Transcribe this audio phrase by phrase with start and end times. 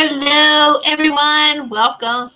[0.00, 1.68] Hello, everyone.
[1.68, 2.30] Welcome.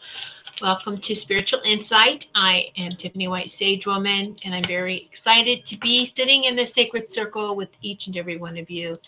[0.61, 2.27] Welcome to Spiritual Insight.
[2.35, 6.67] I am Tiffany White Sage Woman, and I'm very excited to be sitting in the
[6.67, 8.99] sacred circle with each and every one of you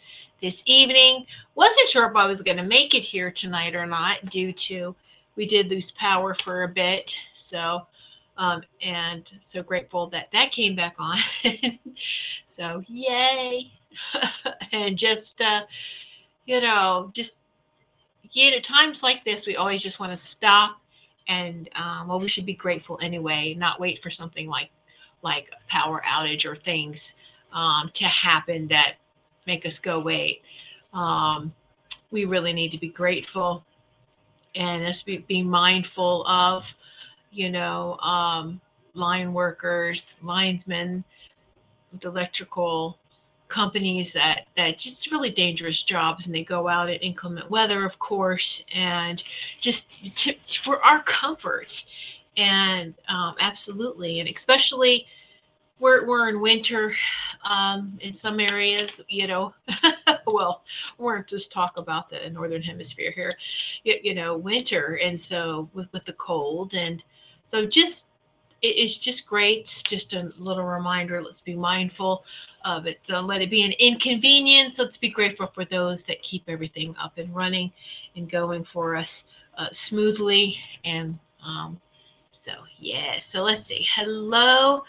[0.40, 1.26] this evening.
[1.56, 4.94] Wasn't sure if I was going to make it here tonight or not, due to
[5.34, 7.12] we did lose power for a bit.
[7.34, 7.88] So,
[8.36, 11.18] um, and so grateful that that came back on.
[12.56, 13.72] so, yay.
[14.70, 15.62] and just, uh,
[16.46, 17.34] you know, just
[18.34, 20.80] yet at times like this, we always just want to stop
[21.28, 24.70] and um, well, we should be grateful anyway, not wait for something like
[25.22, 27.14] like power outage or things
[27.52, 28.96] um, to happen that
[29.46, 30.42] make us go wait.
[30.92, 31.54] Um,
[32.10, 33.64] we really need to be grateful
[34.54, 36.64] and just be, be mindful of,
[37.32, 38.60] you know, um,
[38.92, 41.02] line workers, linesmen,
[42.00, 42.98] the electrical
[43.48, 47.98] companies that that just really dangerous jobs and they go out in inclement weather of
[47.98, 49.22] course and
[49.60, 51.84] just to, for our comfort.
[52.36, 55.06] And um, absolutely and especially
[55.78, 56.94] we're, we're in winter
[57.44, 59.54] um, in some areas you know
[60.26, 60.64] well
[60.98, 63.36] we're just talk about the northern hemisphere here
[63.84, 67.04] you, you know winter and so with, with the cold and
[67.48, 68.04] so just
[68.64, 69.82] it's just great.
[69.86, 71.22] Just a little reminder.
[71.22, 72.24] Let's be mindful
[72.64, 73.00] of it.
[73.06, 74.78] Don't let it be an inconvenience.
[74.78, 77.72] Let's be grateful for those that keep everything up and running
[78.16, 79.24] and going for us
[79.58, 80.58] uh, smoothly.
[80.84, 81.80] And um,
[82.44, 83.20] so, yeah.
[83.30, 83.86] So let's see.
[83.94, 84.84] Hello.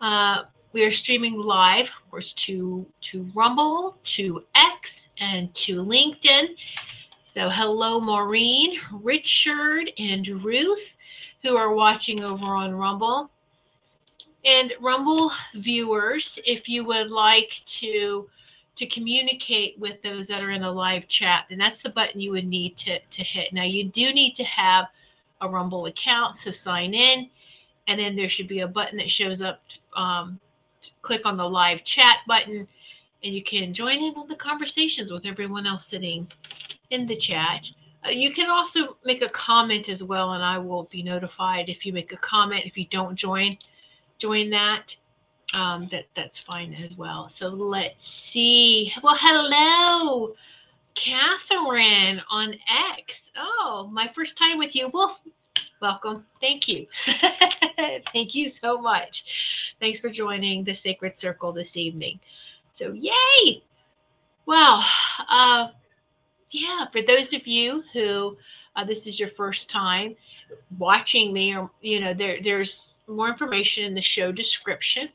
[0.00, 6.54] Uh, we are streaming live, of course, to to Rumble, to X, and to LinkedIn.
[7.34, 10.94] So, hello, Maureen, Richard, and Ruth
[11.42, 13.30] who are watching over on Rumble.
[14.44, 18.28] And Rumble viewers, if you would like to
[18.76, 22.30] to communicate with those that are in the live chat, then that's the button you
[22.30, 23.52] would need to, to hit.
[23.52, 24.86] Now you do need to have
[25.40, 27.28] a Rumble account, so sign in,
[27.88, 29.62] and then there should be a button that shows up.
[29.96, 30.38] Um,
[31.02, 32.68] click on the live chat button,
[33.24, 36.30] and you can join in on the conversations with everyone else sitting
[36.90, 37.68] in the chat.
[38.04, 41.84] Uh, you can also make a comment as well, and I will be notified if
[41.84, 42.64] you make a comment.
[42.64, 43.56] If you don't join,
[44.18, 44.94] join that.
[45.54, 47.30] Um, that that's fine as well.
[47.30, 48.92] So let's see.
[49.02, 50.34] Well, hello,
[50.94, 52.54] Catherine on
[52.98, 53.22] X.
[53.36, 54.90] Oh, my first time with you.
[54.92, 55.18] Well,
[55.80, 56.26] welcome.
[56.40, 56.86] Thank you.
[58.12, 59.24] Thank you so much.
[59.80, 62.20] Thanks for joining the Sacred Circle this evening.
[62.74, 63.62] So, yay!
[64.44, 64.84] Well,
[65.28, 65.68] uh,
[66.50, 68.36] yeah, for those of you who
[68.76, 70.14] uh, this is your first time
[70.78, 75.08] watching me, or you know, there there's more information in the show description.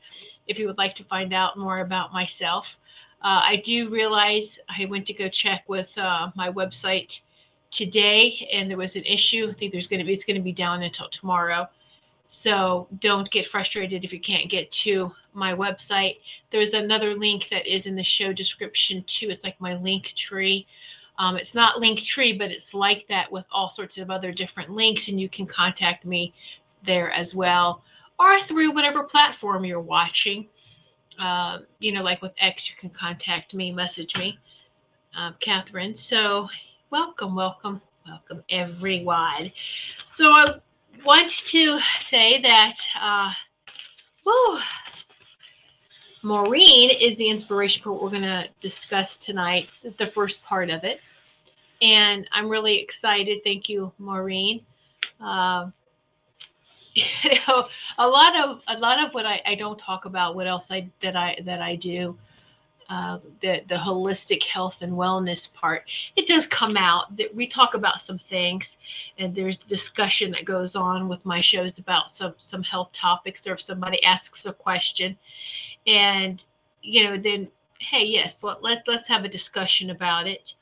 [0.46, 2.76] if you would like to find out more about myself.
[3.22, 7.20] Uh, I do realize I went to go check with uh, my website
[7.70, 9.48] today, and there was an issue.
[9.50, 11.68] I think there's going to be it's going to be down until tomorrow.
[12.28, 16.18] So don't get frustrated if you can't get to my website.
[16.50, 19.30] There's another link that is in the show description too.
[19.30, 20.66] It's like my link tree.
[21.18, 25.08] Um, it's not Linktree, but it's like that with all sorts of other different links,
[25.08, 26.34] and you can contact me
[26.82, 27.82] there as well,
[28.18, 30.48] or through whatever platform you're watching.
[31.18, 34.38] Uh, you know, like with X, you can contact me, message me,
[35.16, 35.96] uh, Catherine.
[35.96, 36.48] So,
[36.90, 39.52] welcome, welcome, welcome, everyone.
[40.12, 40.56] So, I
[41.04, 43.30] want to say that, uh,
[46.24, 49.68] Maureen is the inspiration for what we're going to discuss tonight,
[49.98, 51.00] the first part of it.
[51.82, 53.40] And I'm really excited.
[53.44, 54.64] Thank you, Maureen.
[55.20, 55.66] Uh,
[56.94, 57.04] you
[57.46, 57.68] know,
[57.98, 60.88] a lot of a lot of what I, I don't talk about, what else I
[61.02, 62.16] that I that I do,
[62.88, 65.84] uh, the the holistic health and wellness part,
[66.16, 68.78] it does come out that we talk about some things,
[69.18, 73.54] and there's discussion that goes on with my shows about some some health topics, or
[73.54, 75.18] if somebody asks a question,
[75.86, 76.44] and
[76.82, 77.48] you know then
[77.78, 80.54] hey yes let, let let's have a discussion about it.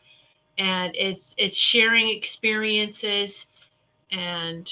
[0.59, 3.47] And it's it's sharing experiences
[4.11, 4.71] and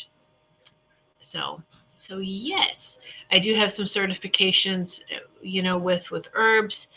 [1.20, 1.62] so
[1.93, 2.99] so yes
[3.31, 5.00] i do have some certifications
[5.41, 6.88] you know with with herbs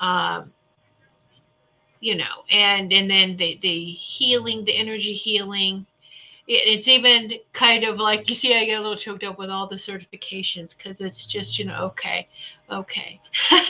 [0.00, 0.50] um
[2.00, 5.84] you know and and then the the healing the energy healing
[6.50, 9.66] it's even kind of like you see i get a little choked up with all
[9.66, 12.26] the certifications because it's just you know okay
[12.70, 13.20] okay.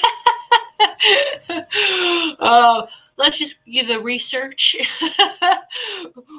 [2.40, 2.86] Uh,
[3.16, 4.76] let's just give the research.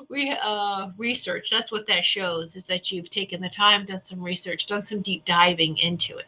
[0.09, 4.21] We uh research that's what that shows is that you've taken the time done some
[4.21, 6.25] research done some deep diving into it.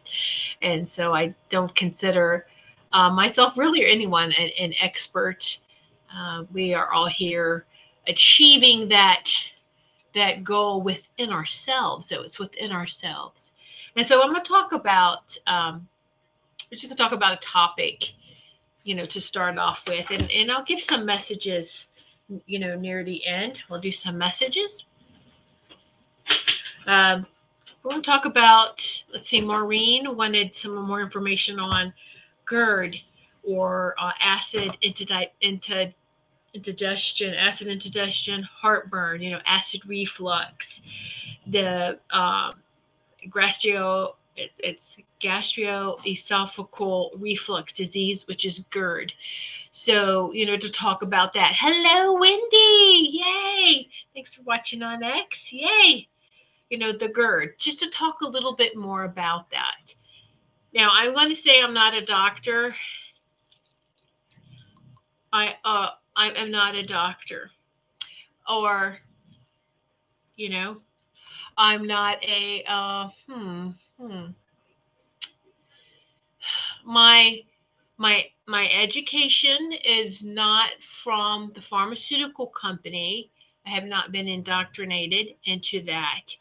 [0.62, 2.46] And so i don't consider
[2.94, 5.58] uh, myself really or anyone an, an expert.
[6.16, 7.66] Uh, we are all here
[8.08, 9.30] achieving that
[10.16, 12.08] that goal within ourselves.
[12.10, 13.52] So it's within ourselves.
[13.96, 15.88] And so I'm going to talk about, um,
[16.70, 18.12] we're just going to talk about a topic,
[18.84, 20.10] you know, to start off with.
[20.10, 21.88] And, and I'll give some messages,
[22.46, 23.60] you know, near the end.
[23.70, 24.86] We'll do some messages.
[26.88, 27.28] Um,
[27.84, 28.82] we're going to talk about,
[29.14, 31.94] let's see, Maureen wanted some more information on
[32.46, 32.96] GERD
[33.44, 35.06] or uh, acid into,
[35.42, 35.94] into
[36.54, 40.82] indigestion, acid indigestion, heartburn, you know, acid reflux,
[41.48, 42.56] the um,
[43.34, 49.14] gastro, it, it's gastroesophageal reflux disease, which is GERD.
[49.72, 51.54] So, you know, to talk about that.
[51.58, 53.22] Hello, Wendy.
[53.24, 53.90] Yay.
[54.14, 55.52] Thanks for watching on X.
[55.52, 56.08] Yay.
[56.70, 59.94] You know, the GERD, just to talk a little bit more about that.
[60.74, 62.76] Now, I'm going to say I'm not a doctor.
[65.34, 67.52] I uh I am not a doctor.
[68.50, 68.98] Or,
[70.36, 70.78] you know,
[71.58, 73.70] I'm not a, uh, hmm,
[74.00, 74.26] hmm.
[76.84, 77.42] My,
[77.98, 80.72] my, my education is not
[81.04, 83.30] from the pharmaceutical company.
[83.66, 86.36] I have not been indoctrinated into that.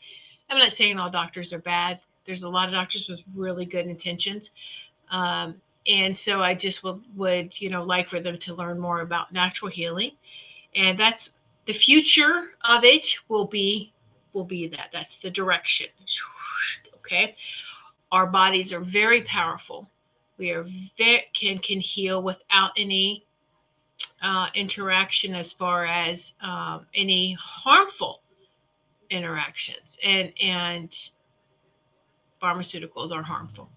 [0.49, 2.00] I'm not saying all doctors are bad.
[2.25, 4.50] There's a lot of doctors with really good intentions.
[5.11, 9.01] Um, and so I just would would you know like for them to learn more
[9.01, 10.13] about natural healing,
[10.75, 11.31] and that's
[11.67, 13.93] the future of it will be
[14.32, 14.91] will be that.
[14.93, 15.89] That's the direction.
[16.96, 17.37] Okay,
[18.13, 19.89] our bodies are very powerful.
[20.39, 20.67] We are
[20.99, 23.25] very can can heal without any
[24.22, 28.20] uh, interaction as far as um, any harmful
[29.10, 31.10] interactions, and and
[32.43, 33.69] pharmaceuticals are harmful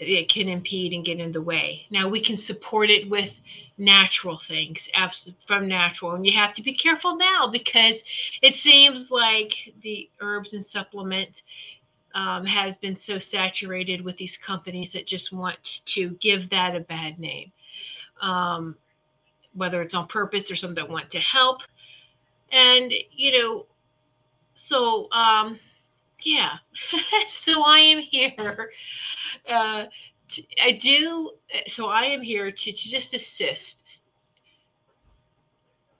[0.00, 1.86] it can impede and get in the way.
[1.90, 3.30] Now we can support it with
[3.76, 4.88] natural things,
[5.46, 7.96] from natural, and you have to be careful now because
[8.42, 9.52] it seems like
[9.82, 11.42] the herbs and supplements
[12.14, 16.80] um, has been so saturated with these companies that just want to give that a
[16.80, 17.52] bad name,
[18.22, 18.76] um,
[19.52, 21.62] whether it's on purpose or some that want to help,
[22.52, 23.66] and you know,
[24.54, 25.60] so um,
[26.22, 26.54] yeah,
[27.28, 28.70] so I am here
[29.48, 29.84] uh,
[30.62, 31.32] I do.
[31.68, 33.82] So I am here to, to just assist.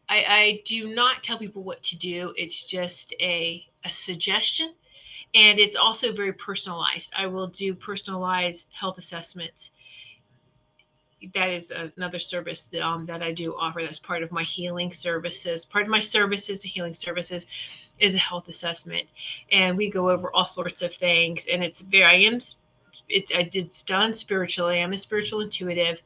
[0.08, 2.34] I, I do not tell people what to do.
[2.36, 4.74] It's just a, a suggestion.
[5.34, 7.12] And it's also very personalized.
[7.16, 9.70] I will do personalized health assessments.
[11.34, 13.82] That is another service that, um, that I do offer.
[13.82, 15.64] That's part of my healing services.
[15.64, 17.46] Part of my services, the healing services,
[18.00, 19.06] is a health assessment.
[19.52, 21.46] And we go over all sorts of things.
[21.52, 22.40] And it's very, I am
[23.10, 24.80] it, it's done spiritually.
[24.80, 25.98] I'm a spiritual intuitive.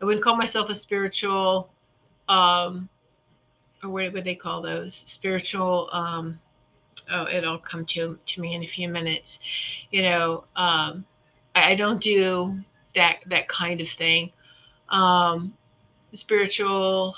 [0.00, 1.70] I wouldn't call myself a spiritual,
[2.28, 2.88] um,
[3.82, 5.04] or what would they call those?
[5.06, 5.88] Spiritual.
[5.92, 6.38] Um,
[7.10, 9.38] oh, it'll come to to me in a few minutes.
[9.90, 11.04] You know, um,
[11.54, 12.58] I, I don't do
[12.94, 14.32] that that kind of thing.
[14.88, 15.54] Um,
[16.12, 17.14] spiritual.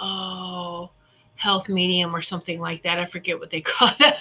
[0.00, 0.90] Oh
[1.42, 3.00] health medium or something like that.
[3.00, 4.18] I forget what they call that.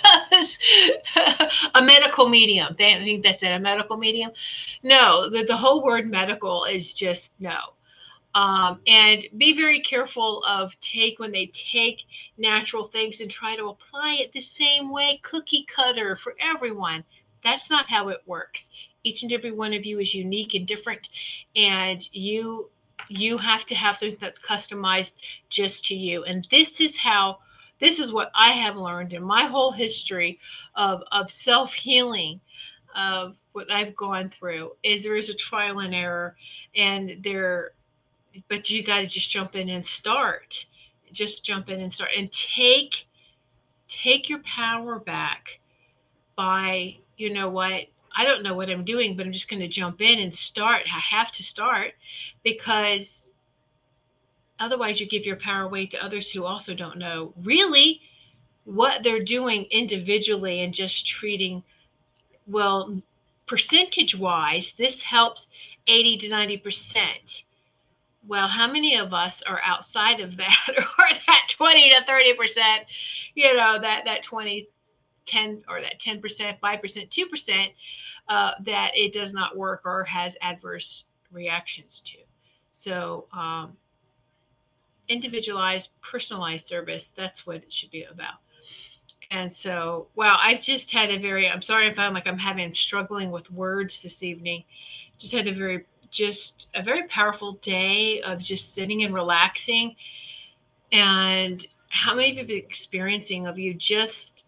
[1.76, 2.76] a medical medium.
[2.78, 3.52] They, I think that's it.
[3.52, 4.32] A medical medium.
[4.82, 7.60] No, the, the whole word medical is just no.
[8.34, 12.04] Um, and be very careful of take when they take
[12.38, 17.04] natural things and try to apply it the same way, cookie cutter for everyone.
[17.44, 18.70] That's not how it works.
[19.04, 21.10] Each and every one of you is unique and different,
[21.56, 22.70] and you
[23.12, 25.14] you have to have something that's customized
[25.50, 26.24] just to you.
[26.24, 27.40] And this is how
[27.80, 30.40] this is what I have learned in my whole history
[30.76, 32.40] of, of self-healing
[32.96, 36.36] of what I've gone through is there is a trial and error
[36.76, 37.72] and there
[38.48, 40.66] but you got to just jump in and start
[41.12, 43.08] just jump in and start and take
[43.88, 45.60] take your power back
[46.36, 49.68] by you know what I don't know what I'm doing, but I'm just going to
[49.68, 50.84] jump in and start.
[50.86, 51.94] I have to start
[52.44, 53.32] because
[54.60, 58.02] otherwise you give your power away to others who also don't know really
[58.64, 61.64] what they're doing individually and just treating
[62.48, 63.02] well
[63.48, 65.48] percentage wise this helps
[65.88, 67.44] 80 to 90 percent
[68.28, 72.86] well how many of us are outside of that or that 20 to 30 percent
[73.34, 74.68] you know that that 20
[75.32, 77.74] 10 or that 10%, 5%, 2%
[78.28, 82.18] uh, that it does not work or has adverse reactions to.
[82.72, 83.78] So, um,
[85.08, 88.36] individualized, personalized service, that's what it should be about.
[89.30, 92.74] And so, wow, I've just had a very, I'm sorry if I'm like I'm having,
[92.76, 94.64] struggling with words this evening.
[95.18, 99.96] Just had a very, just a very powerful day of just sitting and relaxing.
[100.92, 104.46] And how many of you have experiencing of you just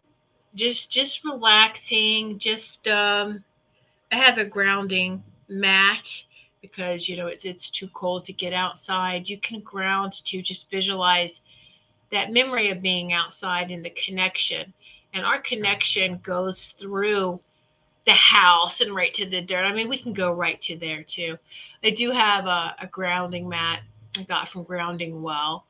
[0.56, 3.44] just just relaxing just um
[4.12, 6.08] i have a grounding mat
[6.64, 9.30] because you know it's it's too cold to get outside.
[9.30, 11.42] You can ground to just visualize
[12.12, 14.74] that memory of being outside and the connection.
[15.14, 17.40] And our connection goes through
[18.06, 19.66] the house and right to the dirt.
[19.66, 21.38] I mean we can go right to there too.
[21.84, 23.82] I do have a, a grounding mat
[24.18, 25.66] i got from grounding well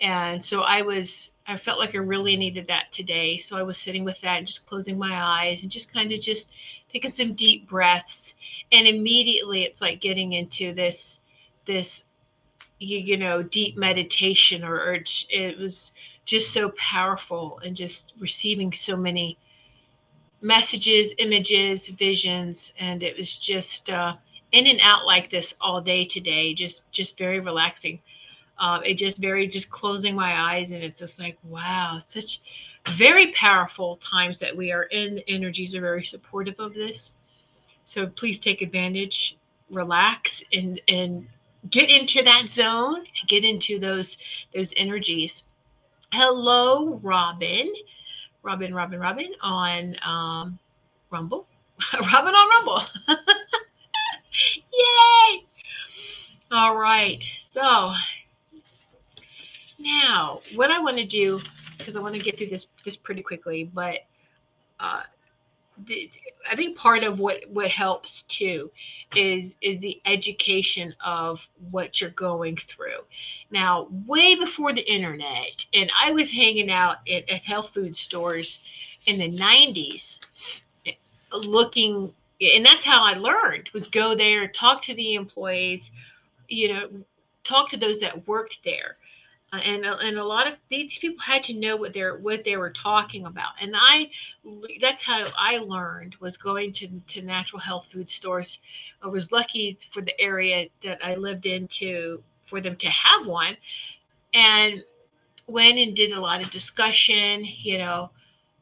[0.00, 3.38] and so i was I felt like I really needed that today.
[3.38, 6.20] So I was sitting with that and just closing my eyes and just kind of
[6.20, 6.48] just
[6.92, 8.34] taking some deep breaths.
[8.72, 11.20] And immediately it's like getting into this,
[11.64, 12.02] this,
[12.80, 14.98] you, you know, deep meditation or, or
[15.30, 15.92] it was
[16.24, 19.38] just so powerful and just receiving so many
[20.40, 22.72] messages, images, visions.
[22.76, 24.16] And it was just uh,
[24.50, 28.00] in and out like this all day today, just, just very relaxing
[28.58, 32.40] um, it just very just closing my eyes and it's just like wow such
[32.94, 35.20] very powerful times that we are in.
[35.28, 37.12] Energies are very supportive of this.
[37.84, 39.36] So please take advantage
[39.70, 41.26] relax and and
[41.70, 44.16] get into that zone get into those
[44.54, 45.42] those energies.
[46.12, 47.72] Hello robin.
[48.42, 50.58] Robin robin robin on um
[51.10, 51.46] rumble.
[51.92, 52.82] Robin on rumble.
[54.72, 55.46] Yay!
[56.50, 57.24] All right.
[57.50, 57.92] So
[59.78, 61.40] now, what I want to do,
[61.78, 64.00] because I want to get through this this pretty quickly, but
[64.80, 65.02] uh,
[65.86, 66.10] the,
[66.50, 68.70] I think part of what what helps too
[69.14, 71.40] is is the education of
[71.70, 73.00] what you're going through.
[73.50, 78.58] Now, way before the internet, and I was hanging out at, at health food stores
[79.06, 80.18] in the 90s,
[81.32, 85.90] looking, and that's how I learned was go there, talk to the employees,
[86.48, 86.88] you know,
[87.44, 88.96] talk to those that worked there
[89.52, 92.56] and uh, and a lot of these people had to know what they're what they
[92.56, 93.52] were talking about.
[93.60, 94.10] And i
[94.80, 98.58] that's how i learned was going to to natural health food stores.
[99.02, 103.26] I was lucky for the area that i lived in to for them to have
[103.26, 103.56] one
[104.34, 104.82] and
[105.46, 108.10] went and did a lot of discussion you know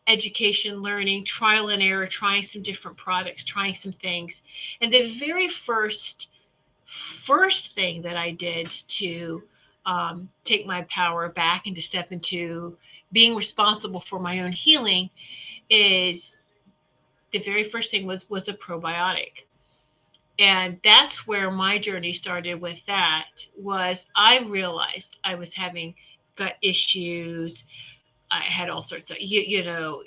[0.06, 4.42] education learning trial and error trying some different products trying some things.
[4.80, 6.28] And the very first
[7.24, 9.42] first thing that i did to
[9.86, 12.76] um, take my power back and to step into
[13.12, 15.10] being responsible for my own healing
[15.70, 16.40] is
[17.32, 19.46] the very first thing was was a probiotic.
[20.38, 25.94] And that's where my journey started with that was i realized i was having
[26.36, 27.64] gut issues.
[28.30, 30.02] I had all sorts of you, you know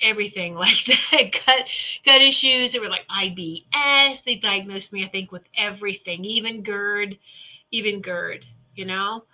[0.00, 1.66] everything like that gut
[2.04, 2.72] gut issues.
[2.72, 7.16] They were like ibs they diagnosed me i think with everything even gerd
[7.74, 9.24] even gerd you know?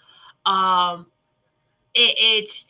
[0.46, 1.06] Um
[1.94, 2.66] it, it's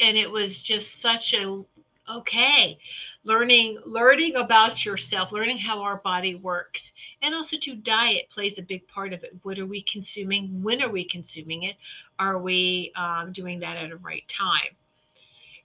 [0.00, 1.62] and it was just such a
[2.10, 2.78] okay
[3.24, 6.92] learning learning about yourself learning how our body works
[7.22, 9.34] and also to diet plays a big part of it.
[9.42, 10.62] What are we consuming?
[10.62, 11.76] When are we consuming it?
[12.18, 14.76] Are we um, doing that at a right time?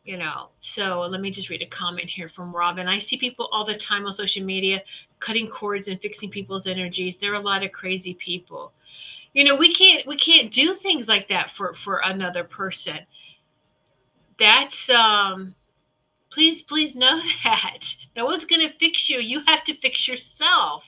[0.06, 2.88] You know so let me just read a comment here from robin.
[2.88, 4.82] I see people all the time on social media
[5.20, 7.18] cutting cords and fixing people's energies.
[7.18, 8.74] There are a lot of crazy people
[9.34, 13.00] you know we can't we can't do things like that for for another person.
[14.40, 15.56] That's um
[16.32, 17.80] please please know that.
[18.16, 19.20] No one's going to fix you.
[19.20, 20.84] You have to fix yourself.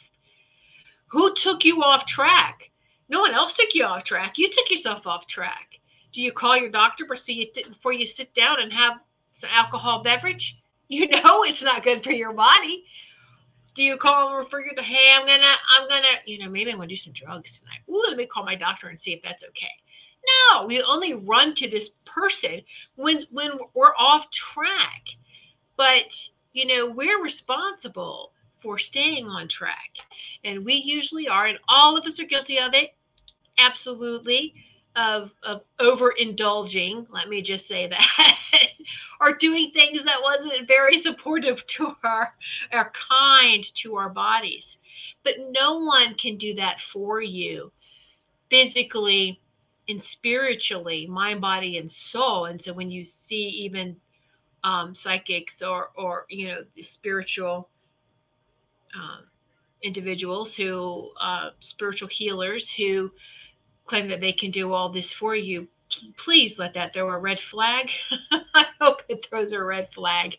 [1.08, 2.70] Who took you off track?
[3.10, 4.38] No one else took you off track.
[4.38, 5.68] You took yourself off track.
[6.14, 9.00] Do you call your doctor before you, before you sit down and have
[9.34, 10.58] some alcohol beverage?
[10.88, 12.86] You know it's not good for your body
[13.76, 16.78] do you call and you to hey i'm gonna i'm gonna you know maybe i'm
[16.78, 19.44] gonna do some drugs tonight Ooh, let me call my doctor and see if that's
[19.44, 19.72] okay
[20.52, 22.62] no, we only run to this person
[22.96, 25.04] when when we're off track.
[25.78, 26.14] But
[26.54, 29.90] you know, we're responsible for staying on track.
[30.44, 32.96] And we usually are, and all of us are guilty of it.
[33.58, 34.54] Absolutely.
[34.96, 38.38] Of of overindulging, let me just say that,
[39.22, 42.34] or doing things that wasn't very supportive to our
[42.74, 44.78] our kind to our bodies.
[45.24, 47.72] But no one can do that for you
[48.50, 49.40] physically
[49.88, 52.46] and spiritually, mind, body, and soul.
[52.46, 53.96] And so when you see even
[54.64, 57.70] um, psychics or or you know the spiritual
[58.96, 59.24] um,
[59.82, 63.12] individuals who uh, spiritual healers who
[63.92, 65.68] claim that they can do all this for you
[66.18, 67.90] please let that throw a red flag
[68.56, 70.36] i hope it throws a red flag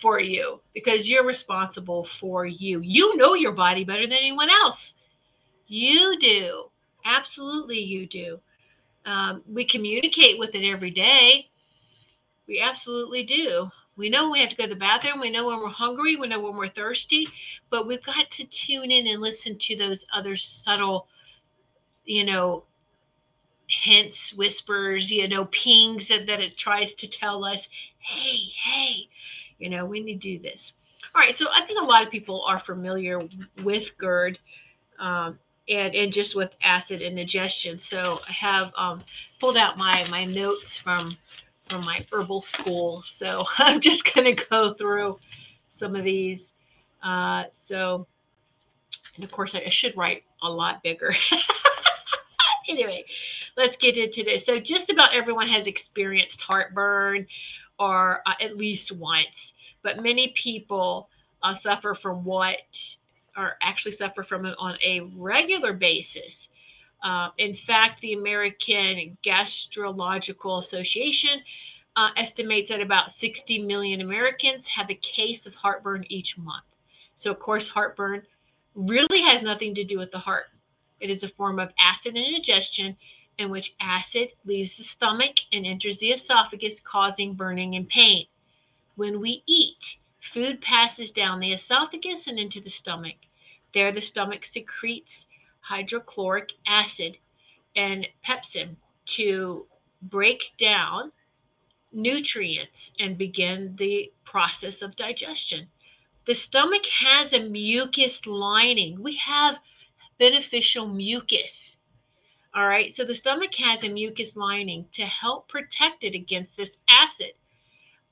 [0.00, 4.94] for you because you're responsible for you you know your body better than anyone else
[5.68, 6.64] you do
[7.04, 8.40] absolutely you do
[9.06, 11.48] um, we communicate with it every day.
[12.46, 13.70] We absolutely do.
[13.96, 15.20] We know we have to go to the bathroom.
[15.20, 16.16] We know when we're hungry.
[16.16, 17.28] We know when we're thirsty.
[17.70, 21.08] But we've got to tune in and listen to those other subtle,
[22.04, 22.64] you know,
[23.70, 29.08] hints, whispers, you know, pings that, that it tries to tell us, hey, hey,
[29.58, 30.72] you know, we need to do this.
[31.14, 31.36] All right.
[31.36, 33.28] So I think a lot of people are familiar
[33.62, 34.38] with GERD.
[34.98, 35.38] Um,
[35.70, 37.78] and and just with acid indigestion.
[37.78, 39.02] So I have um,
[39.38, 41.16] pulled out my my notes from
[41.68, 43.04] from my herbal school.
[43.16, 45.18] So I'm just going to go through
[45.68, 46.52] some of these.
[47.02, 48.06] Uh, so,
[49.14, 51.14] and of course, I, I should write a lot bigger.
[52.68, 53.04] anyway,
[53.56, 54.44] let's get into this.
[54.44, 57.26] So, just about everyone has experienced heartburn
[57.78, 61.08] or uh, at least once, but many people
[61.42, 62.58] uh, suffer from what
[63.36, 66.48] or actually suffer from it on a regular basis.
[67.02, 71.40] Uh, in fact, the American Gastrological Association
[71.96, 76.64] uh, estimates that about 60 million Americans have a case of heartburn each month.
[77.16, 78.22] So, of course, heartburn
[78.74, 80.46] really has nothing to do with the heart.
[81.00, 82.96] It is a form of acid indigestion
[83.40, 88.26] in which acid leaves the stomach and enters the esophagus, causing burning and pain.
[88.94, 93.16] When we eat, Food passes down the esophagus and into the stomach.
[93.72, 95.24] There, the stomach secretes
[95.60, 97.16] hydrochloric acid
[97.74, 98.76] and pepsin
[99.16, 99.66] to
[100.02, 101.12] break down
[101.90, 105.70] nutrients and begin the process of digestion.
[106.26, 109.02] The stomach has a mucus lining.
[109.02, 109.58] We have
[110.18, 111.69] beneficial mucus.
[112.52, 116.70] All right, so the stomach has a mucus lining to help protect it against this
[116.88, 117.32] acid.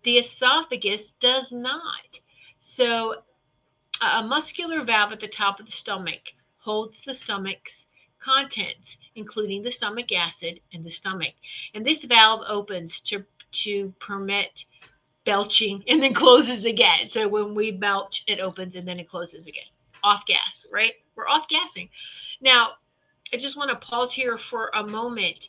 [0.04, 2.20] The esophagus does not.
[2.60, 3.22] So,
[4.00, 6.20] a muscular valve at the top of the stomach
[6.58, 7.86] holds the stomach's
[8.20, 11.34] contents, including the stomach acid in the stomach.
[11.74, 13.24] And this valve opens to,
[13.64, 14.64] to permit
[15.24, 17.10] belching and then closes again.
[17.10, 19.64] So when we belch, it opens and then it closes again.
[20.04, 20.94] Off gas, right?
[21.16, 21.88] We're off gassing.
[22.40, 22.74] Now,
[23.32, 25.48] I just want to pause here for a moment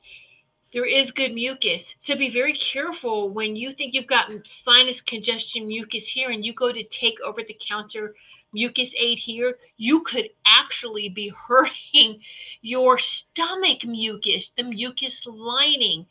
[0.71, 1.95] there is good mucus.
[1.99, 6.53] So be very careful when you think you've got sinus congestion mucus here and you
[6.53, 8.13] go to take over the counter
[8.53, 12.21] mucus aid here, you could actually be hurting
[12.61, 16.05] your stomach mucus, the mucus lining.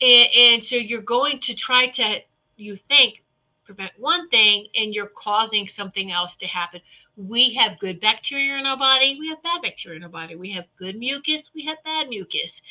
[0.00, 2.20] And, and so you're going to try to,
[2.56, 3.22] you think,
[3.64, 6.80] prevent one thing and you're causing something else to happen.
[7.18, 10.36] We have good bacteria in our body, we have bad bacteria in our body.
[10.36, 12.62] We have good mucus, we have bad mucus.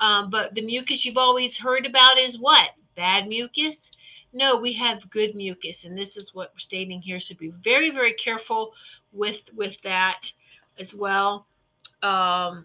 [0.00, 2.70] Um, but the mucus you've always heard about is what?
[2.96, 3.90] Bad mucus.
[4.32, 7.20] No, we have good mucus, and this is what we're stating here.
[7.20, 8.72] So be very, very careful
[9.12, 10.22] with with that
[10.78, 11.46] as well.
[12.02, 12.64] Um,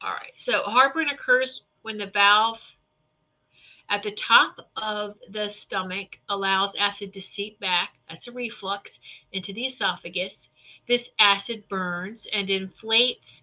[0.00, 0.32] all right.
[0.38, 2.58] So heartburn occurs when the valve
[3.90, 7.94] at the top of the stomach allows acid to seep back.
[8.08, 8.98] That's a reflux
[9.32, 10.48] into the esophagus.
[10.86, 13.42] This acid burns and inflates,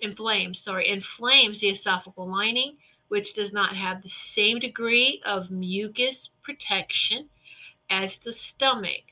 [0.00, 6.30] inflames, sorry, inflames the esophageal lining, which does not have the same degree of mucus
[6.42, 7.28] protection
[7.90, 9.02] as the stomach.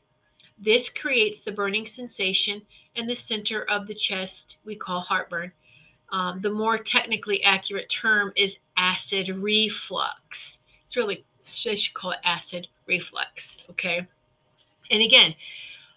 [0.58, 2.62] This creates the burning sensation
[2.94, 5.52] in the center of the chest we call heartburn.
[6.14, 10.58] Um, the more technically accurate term is acid reflux.
[10.86, 11.24] It's really,
[11.66, 13.56] I should call it acid reflux.
[13.70, 14.06] Okay.
[14.92, 15.34] And again,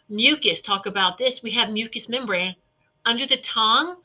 [0.10, 1.44] mucus, talk about this.
[1.44, 2.56] We have mucous membrane.
[3.06, 3.98] Under the tongue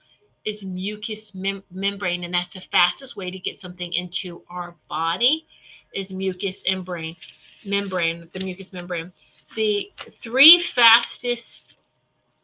[0.44, 5.46] is mucous mem- membrane, and that's the fastest way to get something into our body
[5.94, 7.16] is mucous membrane,
[7.64, 9.10] membrane, the mucous membrane.
[9.56, 9.90] The
[10.22, 11.62] three fastest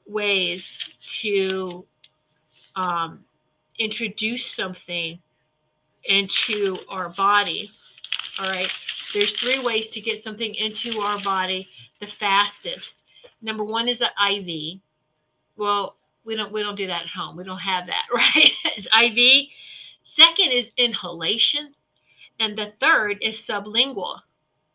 [0.07, 0.89] ways
[1.21, 1.85] to
[2.75, 3.25] um,
[3.79, 5.19] introduce something
[6.05, 7.71] into our body.
[8.39, 8.71] All right.
[9.15, 11.69] There's three ways to get something into our body
[12.01, 13.03] the fastest.
[13.43, 14.81] Number one is an IV.
[15.57, 17.37] Well, we don't we don't do that at home.
[17.37, 18.51] We don't have that, right?
[18.65, 19.49] it's IV.
[20.05, 21.75] Second is inhalation.
[22.41, 24.21] And the third is sublingual.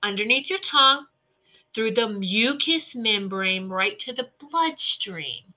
[0.02, 1.06] Underneath your tongue,
[1.74, 5.54] through the mucous membrane right to the bloodstream.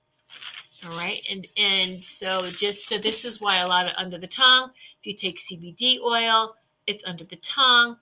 [0.87, 1.21] All right.
[1.29, 4.71] And and so just so this is why a lot of under the tongue,
[5.01, 7.97] if you take CBD oil, it's under the tongue.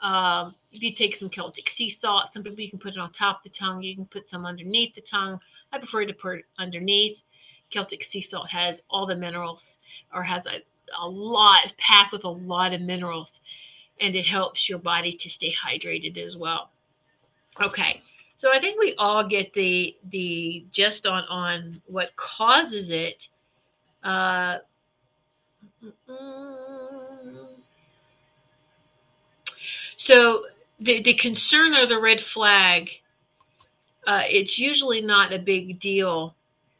[0.00, 3.12] Um, if you take some Celtic sea salt, some people you can put it on
[3.12, 5.38] top of the tongue, you can put some underneath the tongue.
[5.72, 7.20] I prefer to put it underneath.
[7.70, 9.78] Celtic sea salt has all the minerals
[10.12, 10.62] or has a,
[10.98, 13.40] a lot packed with a lot of minerals
[14.00, 16.70] and it helps your body to stay hydrated as well.
[17.62, 18.02] Okay.
[18.44, 23.26] So I think we all get the the gist on on what causes it.
[24.02, 24.58] Uh,
[29.96, 30.44] so
[30.78, 32.90] the the concern or the red flag,
[34.06, 36.34] uh, it's usually not a big deal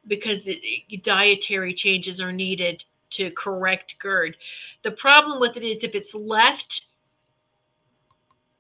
[0.07, 0.61] because the,
[1.03, 4.37] dietary changes are needed to correct GERD.
[4.83, 6.83] The problem with it is if it's left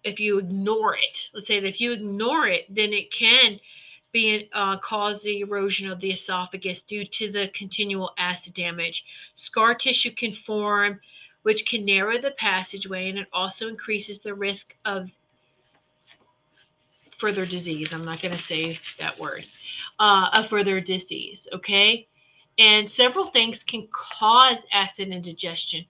[0.05, 3.59] if you ignore it, let's say that if you ignore it, then it can
[4.12, 9.05] be uh, cause the erosion of the esophagus due to the continual acid damage.
[9.35, 11.01] Scar tissue can form,
[11.43, 15.11] which can narrow the passageway, and it also increases the risk of
[17.19, 17.88] further disease.
[17.93, 19.47] I'm not going to say that word,
[19.99, 21.49] uh, of further disease.
[21.53, 22.07] Okay.
[22.59, 25.85] And several things can cause acid indigestion,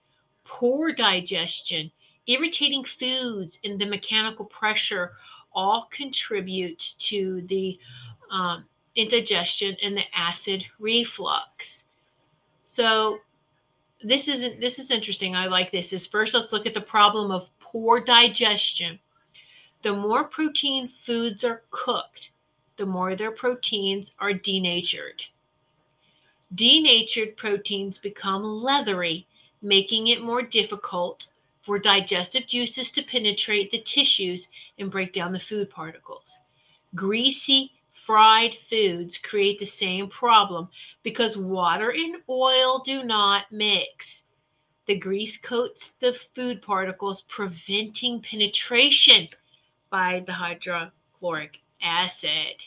[0.45, 1.91] poor digestion,
[2.27, 5.13] irritating foods and the mechanical pressure
[5.53, 7.79] all contribute to the
[8.31, 11.83] um, indigestion and the acid reflux.
[12.65, 13.19] So
[14.03, 15.35] this isn't this is interesting.
[15.35, 15.93] I like this.
[15.93, 18.99] Is first let's look at the problem of poor digestion.
[19.83, 22.31] The more protein foods are cooked,
[22.77, 25.21] the more their proteins are denatured.
[26.55, 29.27] Denatured proteins become leathery,
[29.61, 31.27] making it more difficult
[31.65, 34.47] for digestive juices to penetrate the tissues
[34.77, 36.37] and break down the food particles.
[36.93, 37.71] Greasy,
[38.05, 40.69] fried foods create the same problem
[41.01, 44.21] because water and oil do not mix.
[44.85, 49.27] The grease coats the food particles, preventing penetration
[49.89, 52.61] by the hydrochloric acid.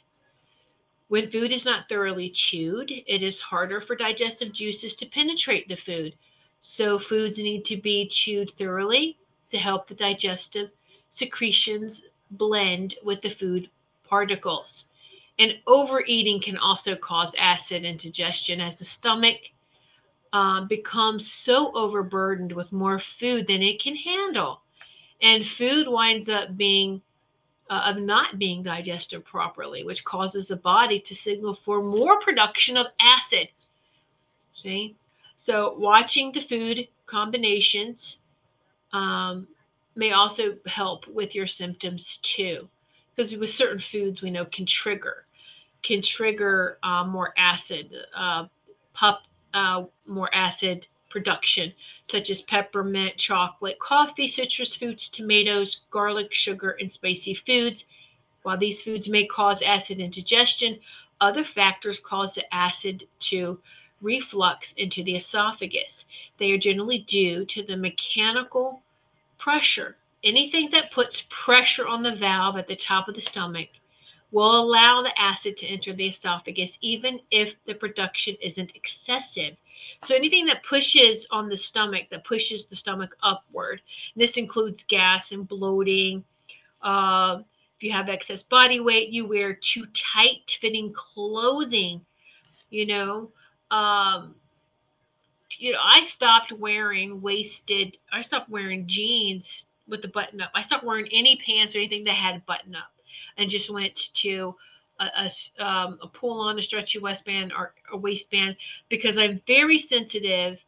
[1.07, 5.77] When food is not thoroughly chewed, it is harder for digestive juices to penetrate the
[5.77, 6.15] food.
[6.61, 9.19] So, foods need to be chewed thoroughly
[9.51, 10.71] to help the digestive
[11.11, 13.71] secretions blend with the food
[14.05, 14.85] particles.
[15.39, 19.37] And overeating can also cause acid indigestion as the stomach
[20.33, 24.61] uh, becomes so overburdened with more food than it can handle.
[25.23, 27.03] And food winds up being
[27.71, 32.77] uh, of not being digested properly, which causes the body to signal for more production
[32.77, 33.49] of acid.
[34.63, 34.97] See?
[35.39, 38.19] So, watching the food combinations
[38.93, 39.49] um,
[39.97, 42.69] may also help with your symptoms too,
[43.17, 45.25] because with certain foods we know can trigger
[45.83, 48.47] can trigger uh, more acid, uh,
[48.95, 49.23] pup,
[49.55, 51.73] uh, more acid production,
[52.11, 57.85] such as peppermint, chocolate, coffee, citrus fruits, tomatoes, garlic, sugar, and spicy foods.
[58.43, 60.81] While these foods may cause acid indigestion,
[61.21, 63.59] other factors cause the acid to
[64.01, 66.05] reflux into the esophagus.
[66.39, 68.83] They are generally due to the mechanical
[69.39, 73.69] pressure anything that puts pressure on the valve at the top of the stomach
[74.31, 79.57] will allow the acid to enter the esophagus, even if the production isn't excessive.
[80.03, 83.81] So anything that pushes on the stomach, that pushes the stomach upward,
[84.17, 86.25] this includes gas and bloating.
[86.83, 87.39] Uh,
[87.77, 92.05] if you have excess body weight, you wear too tight fitting clothing,
[92.71, 93.31] you know.
[93.71, 94.35] Um,
[95.59, 100.51] you know, I stopped wearing waisted, I stopped wearing jeans with the button up.
[100.55, 102.93] I stopped wearing any pants or anything that had a button up
[103.37, 104.55] and just went to
[105.01, 105.05] a,
[105.59, 108.57] a, um, a pull on a stretchy waistband or a waistband
[108.89, 110.61] because I'm very sensitive.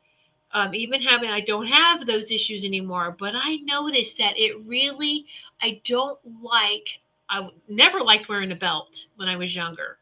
[0.53, 5.27] Um, even having, I don't have those issues anymore, but I noticed that it really,
[5.63, 10.00] I don't like, I never liked wearing a belt when I was younger.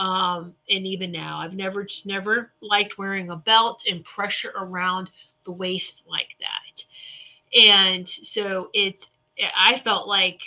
[0.00, 5.10] Um, and even now, I've never, just never liked wearing a belt and pressure around
[5.44, 7.58] the waist like that.
[7.60, 9.08] And so it's,
[9.54, 10.40] I felt like,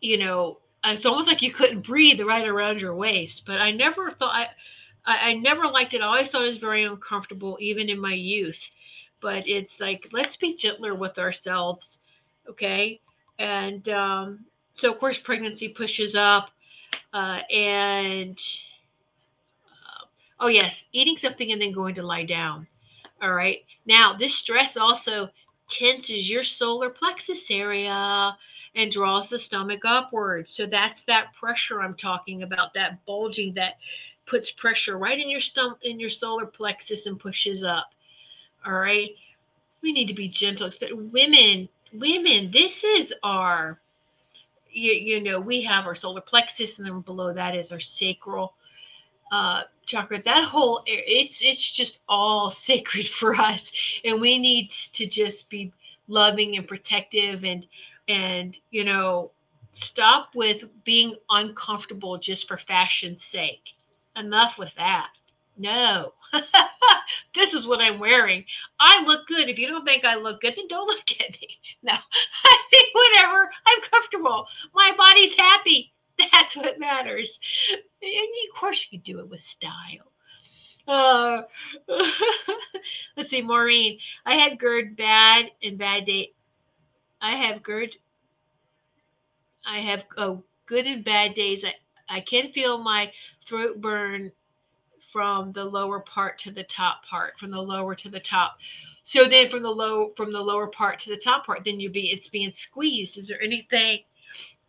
[0.00, 3.44] you know, it's almost like you couldn't breathe right around your waist.
[3.46, 4.48] But I never thought I,
[5.30, 6.00] I, never liked it.
[6.00, 8.58] I always thought it was very uncomfortable, even in my youth.
[9.20, 11.98] But it's like let's be gentler with ourselves,
[12.50, 13.00] okay?
[13.38, 16.50] And um, so, of course, pregnancy pushes up,
[17.12, 18.38] uh, and
[19.66, 20.04] uh,
[20.40, 22.66] oh yes, eating something and then going to lie down.
[23.22, 23.64] All right.
[23.86, 25.30] Now, this stress also
[25.68, 28.36] tenses your solar plexus area
[28.74, 30.48] and draws the stomach upward.
[30.48, 33.78] So that's that pressure I'm talking about, that bulging that
[34.26, 37.92] puts pressure right in your stomach in your solar plexus and pushes up.
[38.64, 39.10] All right.
[39.82, 40.70] We need to be gentle.
[40.78, 43.80] But Women, women, this is our
[44.70, 48.54] you, you know, we have our solar plexus, and then below that is our sacral
[49.32, 50.22] uh, chakra.
[50.22, 53.70] That whole it's it's just all sacred for us,
[54.04, 55.72] and we need to just be
[56.08, 57.66] loving and protective and
[58.08, 59.30] and you know
[59.70, 63.74] stop with being uncomfortable just for fashion's sake.
[64.16, 65.10] Enough with that
[65.58, 66.12] no.
[67.34, 68.44] This is what i'm wearing.
[68.80, 69.48] I look good.
[69.48, 71.58] If you don't think i look good then don't look at me.
[71.82, 71.92] No.
[72.44, 73.50] I think whatever.
[73.66, 74.46] I'm comfortable.
[74.74, 75.92] My body's happy.
[76.32, 77.38] That's what matters.
[77.70, 80.12] And of course you can do it with style.
[80.86, 81.42] Uh,
[83.16, 83.98] let's see maureen.
[84.24, 86.32] I had GERD bad and bad day.
[87.20, 87.90] I have good
[89.68, 91.62] I have oh, good and bad days.
[91.62, 91.74] I,
[92.08, 93.12] I can feel my
[93.46, 94.32] throat burn
[95.12, 98.58] from the lower part to the top part, from the lower to the top.
[99.04, 101.90] So then from the low from the lower part to the top part, then you
[101.90, 103.16] be it's being squeezed.
[103.16, 104.00] Is there anything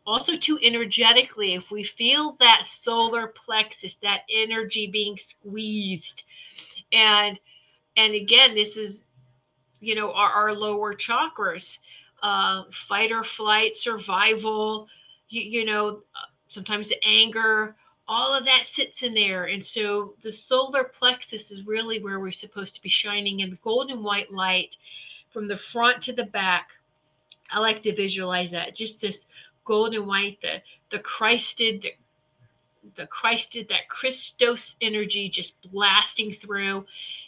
[0.05, 6.23] also too energetically if we feel that solar plexus, that energy being squeezed.
[6.91, 7.39] And
[7.97, 9.01] and again, this is
[9.79, 11.77] you know our, our lower chakras
[12.23, 14.87] uh, fight or flight, survival,
[15.29, 17.75] you, you know, uh, sometimes the anger,
[18.09, 19.45] all of that sits in there.
[19.45, 23.59] And so the solar plexus is really where we're supposed to be shining in the
[23.63, 24.75] golden white light
[25.31, 26.71] from the front to the back.
[27.51, 29.27] I like to visualize that just this
[29.63, 31.91] golden white, the the Christed, the
[32.95, 36.85] the Christed, that Christos energy just blasting through.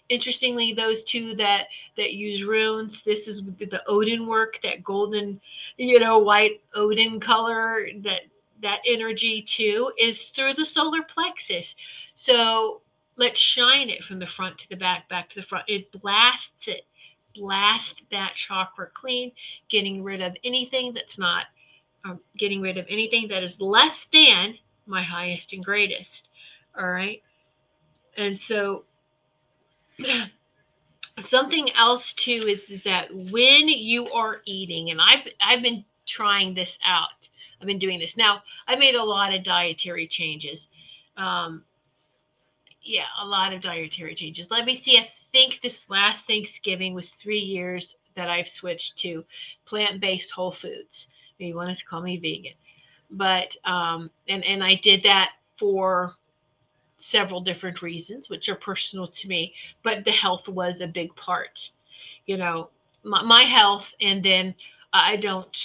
[0.10, 5.39] Interestingly, those two that that use runes, this is the Odin work, that golden,
[5.78, 8.22] you know, white Odin color, that
[8.62, 11.76] that energy too is through the solar plexus.
[12.15, 12.82] So
[13.15, 15.65] let's shine it from the front to the back, back to the front.
[15.67, 16.86] It blasts it,
[17.36, 19.32] blast that chakra clean,
[19.69, 21.45] getting rid of anything that's not,
[22.06, 26.30] um, getting rid of anything that is less than my highest and greatest.
[26.78, 27.21] All right.
[28.17, 28.84] And so
[31.26, 36.54] something else too is, is that when you are eating, and I've I've been trying
[36.54, 37.30] this out.
[37.62, 38.17] I've been doing this.
[38.17, 40.67] Now, I made a lot of dietary changes.
[41.15, 41.63] Um,
[42.82, 44.50] yeah, a lot of dietary changes.
[44.50, 44.97] Let me see.
[44.97, 49.24] I think this last Thanksgiving was three years that I've switched to
[49.65, 51.08] plant based whole foods.
[51.39, 52.54] Maybe you want to call me vegan
[53.12, 56.15] but um, and and I did that for
[56.97, 59.54] several different reasons, which are personal to me.
[59.84, 61.69] But the health was a big part,
[62.26, 62.69] you know,
[63.04, 64.56] my, my health, and then
[64.93, 65.58] I don't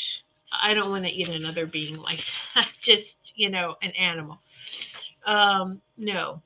[0.60, 4.38] I don't want to eat another being like that, just you know, an animal.
[5.26, 6.42] Um, no,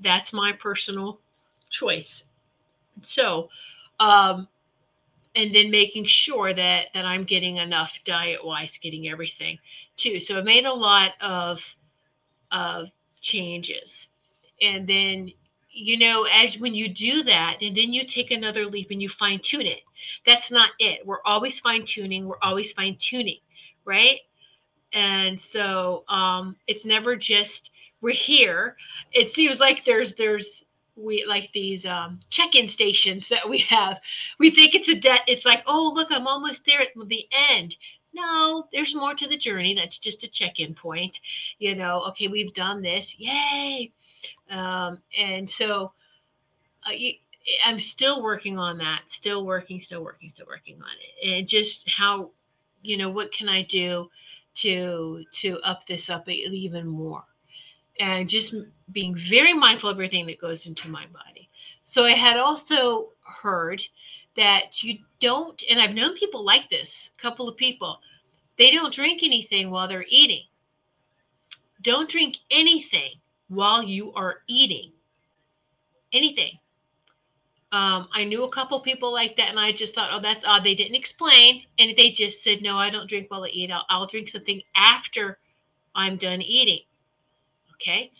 [0.00, 1.20] that's my personal
[1.70, 2.22] choice.
[3.02, 3.48] So,
[4.00, 4.48] um,
[5.36, 9.58] and then making sure that that I'm getting enough diet wise, getting everything
[9.96, 10.20] too.
[10.20, 11.60] So I made a lot of
[12.52, 12.88] of
[13.20, 14.08] changes,
[14.62, 15.32] and then
[15.70, 19.08] you know as when you do that, and then you take another leap and you
[19.08, 19.80] fine tune it.
[20.24, 21.06] That's not it.
[21.06, 22.26] We're always fine tuning.
[22.26, 23.40] We're always fine tuning,
[23.84, 24.20] right?
[24.92, 28.76] And so um, it's never just we're here.
[29.12, 30.64] It seems like there's there's
[30.96, 33.98] we like these um, check-in stations that we have.
[34.38, 35.22] We think it's a debt.
[35.26, 37.76] It's like, oh look, I'm almost there at the end.
[38.14, 39.74] No, there's more to the journey.
[39.74, 41.20] That's just a check-in point.
[41.58, 43.14] You know, okay, we've done this.
[43.18, 43.92] Yay!
[44.50, 45.92] Um, and so
[46.86, 47.12] uh, you,
[47.64, 49.02] I'm still working on that.
[49.08, 49.80] Still working.
[49.80, 50.30] Still working.
[50.30, 51.38] Still working on it.
[51.38, 52.30] And just how,
[52.82, 54.10] you know, what can I do
[54.56, 57.24] to to up this up even more?
[58.00, 58.54] and just
[58.92, 61.48] being very mindful of everything that goes into my body.
[61.84, 63.82] So I had also heard
[64.36, 68.00] that you don't, and I've known people like this, a couple of people,
[68.58, 70.44] they don't drink anything while they're eating.
[71.82, 73.12] Don't drink anything
[73.48, 74.92] while you are eating.
[76.12, 76.58] Anything.
[77.72, 80.64] Um, I knew a couple people like that, and I just thought, oh, that's odd.
[80.64, 83.70] They didn't explain, and they just said, no, I don't drink while I eat.
[83.70, 85.38] I'll, I'll drink something after
[85.94, 86.80] I'm done eating.
[87.74, 88.12] Okay.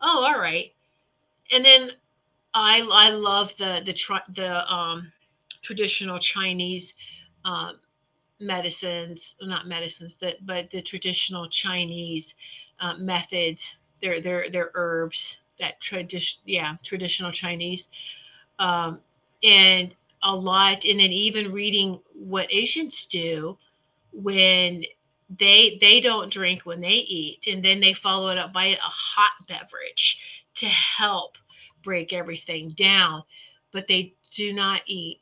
[0.00, 0.72] Oh, all right.
[1.50, 1.92] And then
[2.54, 3.94] I I love the the
[4.34, 5.12] the um,
[5.62, 6.92] traditional Chinese
[7.44, 7.78] um,
[8.40, 12.34] medicines, not medicines, that but the traditional Chinese
[12.80, 13.78] uh, methods.
[14.02, 17.88] They're they're they're herbs that tradition yeah traditional Chinese,
[18.62, 19.00] um,
[19.42, 20.84] and a lot.
[20.84, 23.58] And then even reading what Asians do
[24.12, 24.84] when
[25.40, 28.76] they they don't drink when they eat and then they follow it up by a
[28.80, 30.18] hot beverage
[30.54, 31.36] to help
[31.82, 33.22] break everything down
[33.72, 35.21] but they do not eat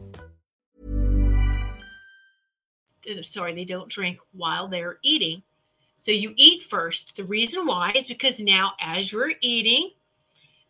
[3.23, 5.41] sorry, they don't drink while they're eating.
[5.97, 7.13] So you eat first.
[7.15, 9.91] The reason why is because now, as you're eating,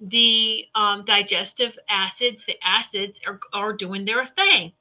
[0.01, 4.73] the um, digestive acids, the acids are, are doing their thing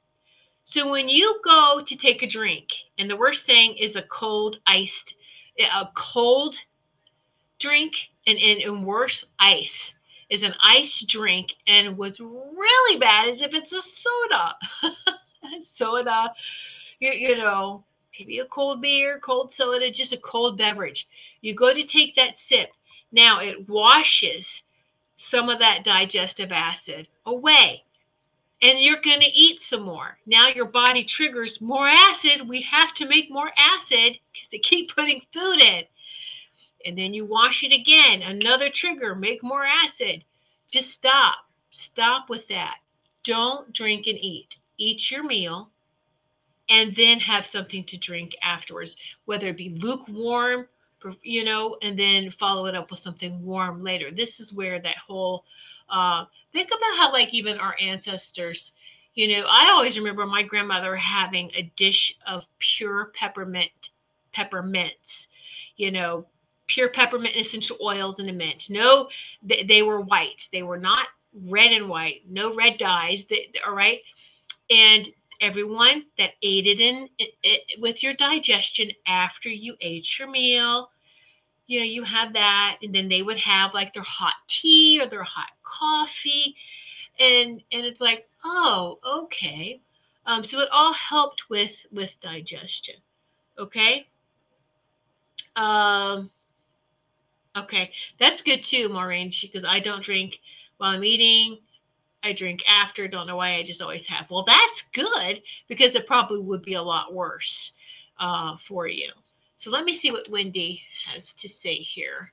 [0.63, 4.59] so when you go to take a drink, and the worst thing is a cold
[4.67, 5.15] iced,
[5.59, 6.55] a cold
[7.59, 7.93] drink,
[8.27, 9.93] and, and, and worse, ice
[10.29, 11.55] is an ice drink.
[11.67, 14.55] And what's really bad is if it's a soda,
[15.61, 16.33] soda,
[17.01, 17.83] you, you know,
[18.17, 21.07] maybe a cold beer, cold soda, just a cold beverage.
[21.41, 22.69] You go to take that sip.
[23.11, 24.63] Now it washes
[25.17, 27.83] some of that digestive acid away
[28.61, 30.17] and you're going to eat some more.
[30.25, 32.47] Now your body triggers more acid.
[32.47, 34.19] We have to make more acid
[34.51, 35.83] they keep putting food in.
[36.85, 38.21] And then you wash it again.
[38.21, 40.23] Another trigger, make more acid.
[40.69, 41.35] Just stop.
[41.71, 42.75] Stop with that.
[43.23, 44.57] Don't drink and eat.
[44.77, 45.70] Eat your meal
[46.71, 50.67] and then have something to drink afterwards, whether it be lukewarm,
[51.21, 54.09] you know, and then follow it up with something warm later.
[54.09, 55.43] This is where that whole
[55.89, 58.71] uh, think about how, like, even our ancestors,
[59.15, 63.89] you know, I always remember my grandmother having a dish of pure peppermint,
[64.33, 65.27] peppermints,
[65.75, 66.25] you know,
[66.67, 68.69] pure peppermint essential oils and a mint.
[68.69, 69.09] No,
[69.43, 70.47] they, they were white.
[70.53, 71.07] They were not
[71.47, 72.21] red and white.
[72.29, 73.25] No red dyes.
[73.29, 73.99] They, all right.
[74.69, 75.09] And
[75.41, 80.89] everyone that aided in it, it, with your digestion after you ate your meal,
[81.67, 85.07] you know, you have that, and then they would have like their hot tea or
[85.07, 86.55] their hot coffee,
[87.19, 89.81] and and it's like, oh, okay.
[90.25, 92.95] Um, so it all helped with with digestion.
[93.57, 94.07] Okay.
[95.55, 96.29] Um,
[97.57, 100.39] okay, that's good too, Maureen, because I don't drink
[100.77, 101.59] while I'm eating.
[102.23, 103.07] I drink after.
[103.07, 103.55] Don't know why.
[103.55, 104.29] I just always have.
[104.29, 107.71] Well, that's good because it probably would be a lot worse
[108.19, 109.09] uh, for you.
[109.57, 112.31] So let me see what Wendy has to say here.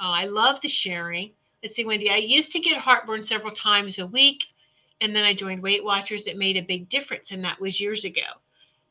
[0.00, 1.32] Oh, I love the sharing.
[1.62, 2.10] Let's see, Wendy.
[2.10, 4.44] I used to get heartburn several times a week,
[5.00, 6.26] and then I joined Weight Watchers.
[6.26, 8.22] It made a big difference, and that was years ago.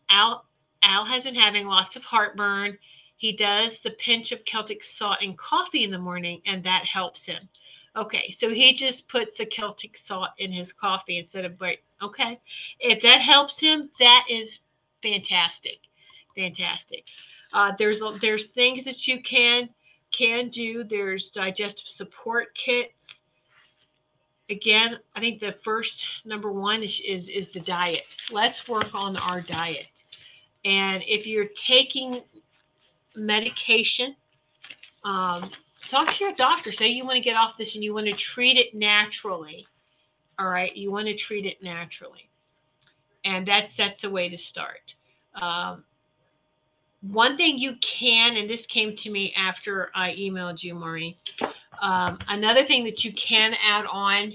[0.09, 0.45] Al
[0.83, 2.77] Al has been having lots of heartburn.
[3.17, 7.25] He does the pinch of Celtic salt in coffee in the morning, and that helps
[7.25, 7.49] him.
[7.97, 11.79] Okay, so he just puts the Celtic salt in his coffee instead of bread.
[12.01, 12.39] Okay,
[12.79, 14.59] if that helps him, that is
[15.01, 15.79] fantastic,
[16.35, 17.05] fantastic.
[17.53, 19.69] Uh, there's there's things that you can
[20.11, 20.83] can do.
[20.83, 23.21] There's digestive support kits.
[24.49, 28.15] again, I think the first number one is, is is the diet.
[28.31, 30.03] Let's work on our diet.
[30.65, 32.21] And if you're taking
[33.15, 34.15] medication,
[35.03, 35.49] um,
[35.89, 36.71] talk to your doctor.
[36.71, 39.65] Say you want to get off this and you want to treat it naturally.
[40.39, 42.29] All right, you want to treat it naturally,
[43.25, 44.93] and that's that's the way to start.
[45.33, 45.83] Um,
[47.01, 51.15] one thing you can, and this came to me after I emailed you, Marnie.
[51.81, 54.33] Um, another thing that you can add on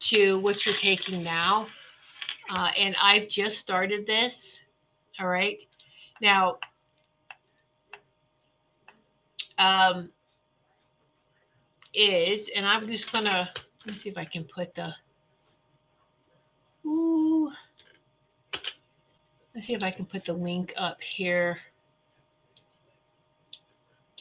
[0.00, 1.66] to what you're taking now,
[2.50, 4.58] uh, and I've just started this.
[5.20, 5.58] All right.
[6.20, 6.58] Now,
[9.58, 10.10] um,
[11.92, 13.50] is, and I'm just gonna
[13.86, 14.92] let me see if I can put the.
[16.86, 17.50] Ooh.
[19.54, 21.58] Let's see if I can put the link up here.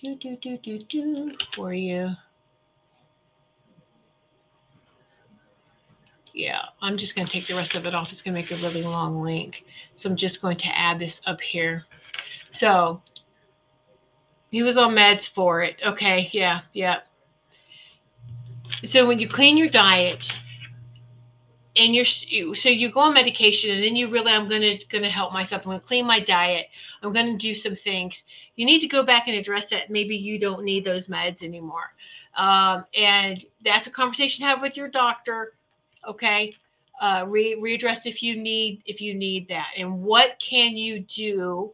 [0.02, 2.12] Do do do do do for you.
[6.34, 8.12] Yeah, I'm just going to take the rest of it off.
[8.12, 9.64] It's going to make a really long link.
[9.96, 11.86] So I'm just going to add this up here.
[12.58, 13.02] So
[14.54, 15.82] he was on meds for it.
[15.84, 17.00] Okay, yeah, yeah.
[18.86, 20.32] So when you clean your diet,
[21.76, 25.04] and you're so you go on medication and then you really i'm going to going
[25.04, 25.64] to help myself.
[25.64, 26.68] I'm going to clean my diet.
[27.02, 28.24] I'm going to do some things.
[28.56, 29.90] You need to go back and address that.
[29.90, 31.96] Maybe you don't need those meds anymore.
[32.38, 35.54] Um, and that's a conversation to have with your doctor
[36.08, 36.56] okay?
[37.02, 39.70] Uh, re- readdress if you need if you need that.
[39.78, 41.74] And what can you do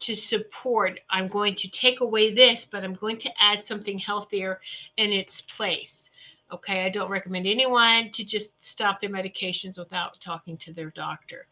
[0.00, 4.60] to support i'm going to take away this but i'm going to add something healthier
[4.96, 6.10] in its place.
[6.52, 11.46] Okay i don't recommend anyone to just stop their medications without talking to their doctor.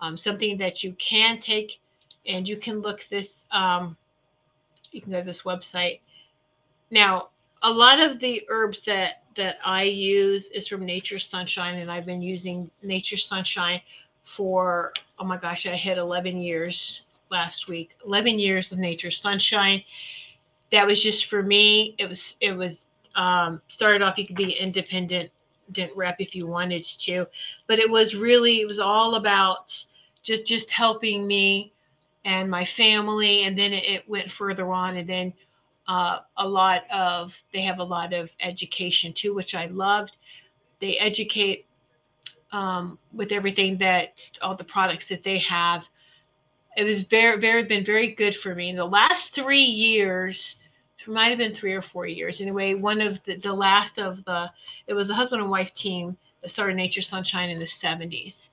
[0.00, 1.78] Um, something that you can take
[2.26, 3.96] and you can look this um,
[4.92, 6.00] you can go to this website.
[6.90, 7.28] Now
[7.62, 12.06] a lot of the herbs that that I use is from Nature Sunshine, and I've
[12.06, 13.80] been using Nature Sunshine
[14.24, 17.90] for oh my gosh, I hit 11 years last week.
[18.04, 19.82] 11 years of Nature Sunshine.
[20.72, 21.94] That was just for me.
[21.98, 22.84] It was it was
[23.16, 24.18] um, started off.
[24.18, 25.30] You could be independent
[25.72, 27.26] didn't rep if you wanted to,
[27.68, 29.72] but it was really it was all about
[30.22, 31.72] just just helping me
[32.24, 35.32] and my family, and then it, it went further on, and then
[35.90, 40.16] uh, a lot of they have a lot of education too which i loved
[40.80, 41.66] they educate
[42.52, 45.82] um, with everything that all the products that they have
[46.76, 50.56] it was very very been very good for me in the last three years
[51.06, 54.50] might have been three or four years anyway one of the, the last of the
[54.86, 58.48] it was a husband and wife team that started nature sunshine in the 70s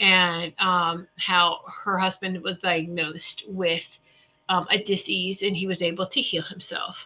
[0.00, 3.84] and um, how her husband was diagnosed with
[4.48, 6.96] um, a disease and he was able to heal himself.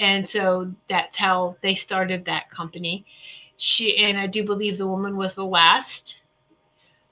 [0.00, 3.04] And so that's how they started that company.
[3.58, 6.14] She and I do believe the woman was the last.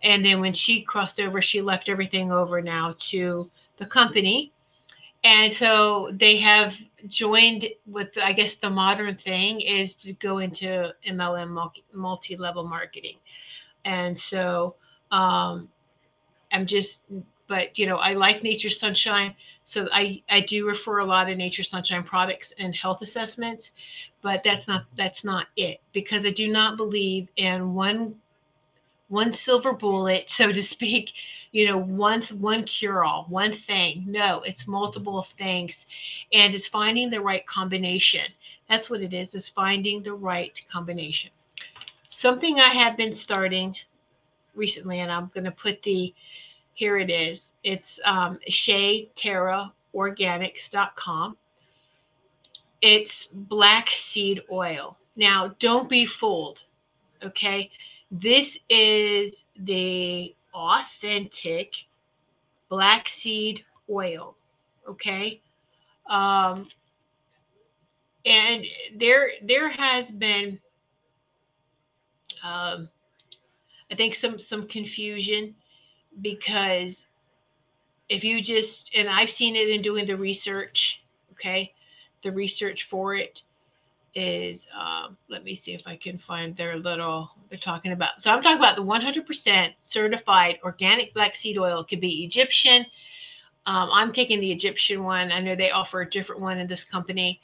[0.02, 4.52] And then when she crossed over, she left everything over now to the company.
[5.24, 6.74] And so they have
[7.08, 13.16] joined with, I guess, the modern thing is to go into MLM multi level marketing.
[13.84, 14.76] And so
[15.10, 15.68] um,
[16.52, 17.00] I'm just,
[17.48, 19.34] but you know, I like Nature Sunshine.
[19.64, 23.70] So I, I do refer a lot of Nature Sunshine products and health assessments,
[24.22, 28.14] but that's not that's not it because I do not believe in one
[29.08, 31.10] one silver bullet, so to speak,
[31.52, 34.04] you know, one one cure all, one thing.
[34.06, 35.74] No, it's multiple things,
[36.32, 38.26] and it's finding the right combination.
[38.68, 39.32] That's what it is.
[39.34, 41.30] Is finding the right combination.
[42.10, 43.76] Something I have been starting
[44.54, 46.14] recently, and I'm going to put the
[46.74, 47.52] here it is.
[47.64, 51.36] It's um, SheaTerraOrganics.com.
[52.82, 54.98] It's black seed oil.
[55.16, 56.60] Now, don't be fooled.
[57.22, 57.70] Okay.
[58.10, 61.72] This is the authentic
[62.68, 64.36] black seed oil.
[64.88, 65.40] Okay.
[66.08, 66.68] Um,
[68.24, 68.64] and
[68.96, 70.60] there there has been
[72.42, 72.88] um,
[73.90, 75.54] I think some some confusion
[76.20, 77.06] because
[78.08, 81.00] if you just and I've seen it in doing the research,
[81.32, 81.72] okay,
[82.22, 83.42] the research for it
[84.16, 88.22] is um, let me see if I can find their little they're talking about.
[88.22, 91.80] So I'm talking about the 100% certified organic black seed oil.
[91.80, 92.86] It could be Egyptian.
[93.66, 95.30] Um, I'm taking the Egyptian one.
[95.30, 97.40] I know they offer a different one in this company.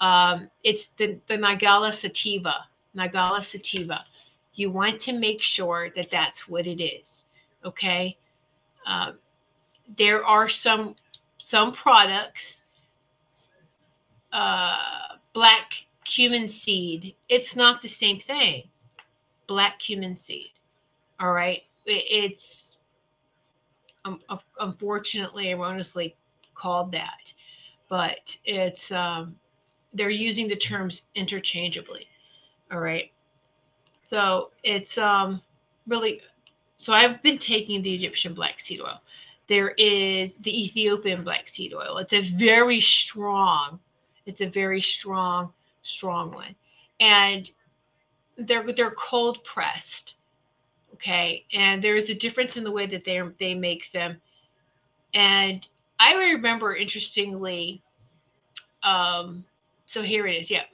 [0.00, 2.64] Um, it's the the Nigella sativa.
[2.96, 4.04] Nigella sativa.
[4.54, 7.26] You want to make sure that that's what it is.
[7.64, 8.16] Okay.
[8.86, 9.18] Um,
[9.98, 10.94] there are some
[11.38, 12.62] some products,
[14.32, 15.70] uh, black
[16.04, 17.14] cumin seed.
[17.28, 18.64] It's not the same thing.
[19.46, 20.50] Black cumin seed.
[21.20, 21.62] All right.
[21.86, 22.76] It's
[24.04, 24.20] um,
[24.60, 26.16] unfortunately erroneously
[26.54, 27.32] called that,
[27.88, 29.36] but it's um,
[29.92, 32.06] they're using the terms interchangeably.
[32.72, 33.10] All right.
[34.10, 35.40] So it's um,
[35.86, 36.20] really
[36.78, 39.00] so I've been taking the Egyptian black seed oil.
[39.48, 41.98] There is the Ethiopian black seed oil.
[41.98, 43.78] It's a very strong,
[44.26, 45.52] it's a very strong,
[45.84, 46.54] strong one.
[46.98, 47.48] And
[48.36, 50.14] they're they're cold pressed.
[50.94, 51.44] Okay.
[51.52, 54.20] And there is a difference in the way that they they make them.
[55.12, 55.66] And
[56.00, 57.82] I remember interestingly,
[58.82, 59.44] um,
[59.86, 60.50] so here it is.
[60.50, 60.64] Yeah.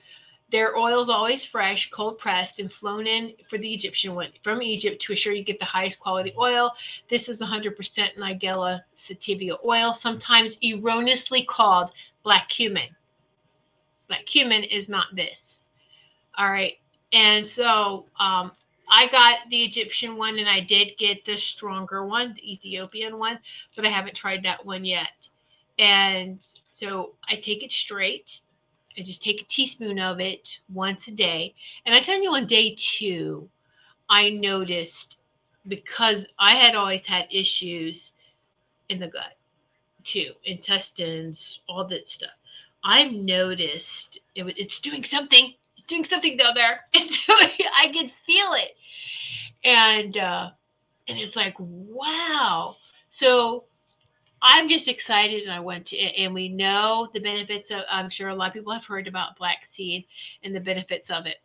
[0.51, 4.63] Their oil is always fresh, cold pressed, and flown in for the Egyptian one from
[4.63, 6.73] Egypt to assure you get the highest quality oil.
[7.09, 7.77] This is 100%
[8.19, 11.93] Nigella sativa oil, sometimes erroneously called
[12.25, 12.89] black cumin.
[14.11, 15.61] Black cumin is not this.
[16.37, 16.79] All right.
[17.13, 18.53] And so um,
[18.91, 23.39] I got the Egyptian one and I did get the stronger one, the Ethiopian one,
[23.77, 25.29] but I haven't tried that one yet.
[25.79, 26.41] And
[26.75, 28.41] so I take it straight
[28.99, 31.55] I just take a teaspoon of it once a day.
[31.87, 33.49] And I tell you, on day two,
[34.11, 35.17] I noticed
[35.69, 38.13] because I had always had issues
[38.89, 39.37] in the gut
[40.05, 42.31] too, intestines, all that stuff.
[42.83, 45.55] I've noticed it, it's doing something.
[45.77, 46.81] It's doing something down there.
[46.95, 48.77] It's doing, I can feel it,
[49.65, 50.51] and uh,
[51.09, 52.77] and it's like wow.
[53.11, 53.65] So
[54.43, 57.83] I'm just excited, and I went to, and we know the benefits of.
[57.91, 60.07] I'm sure a lot of people have heard about black seed
[60.43, 61.37] and the benefits of it.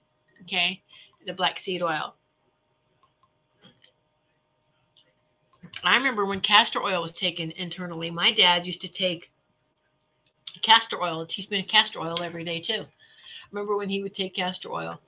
[0.43, 0.81] Okay,
[1.25, 2.15] the black seed oil.
[5.83, 8.09] I remember when castor oil was taken internally.
[8.09, 9.29] My dad used to take
[10.66, 12.86] castor oil, a teaspoon of castor oil every day too.
[13.51, 14.99] Remember when he would take castor oil?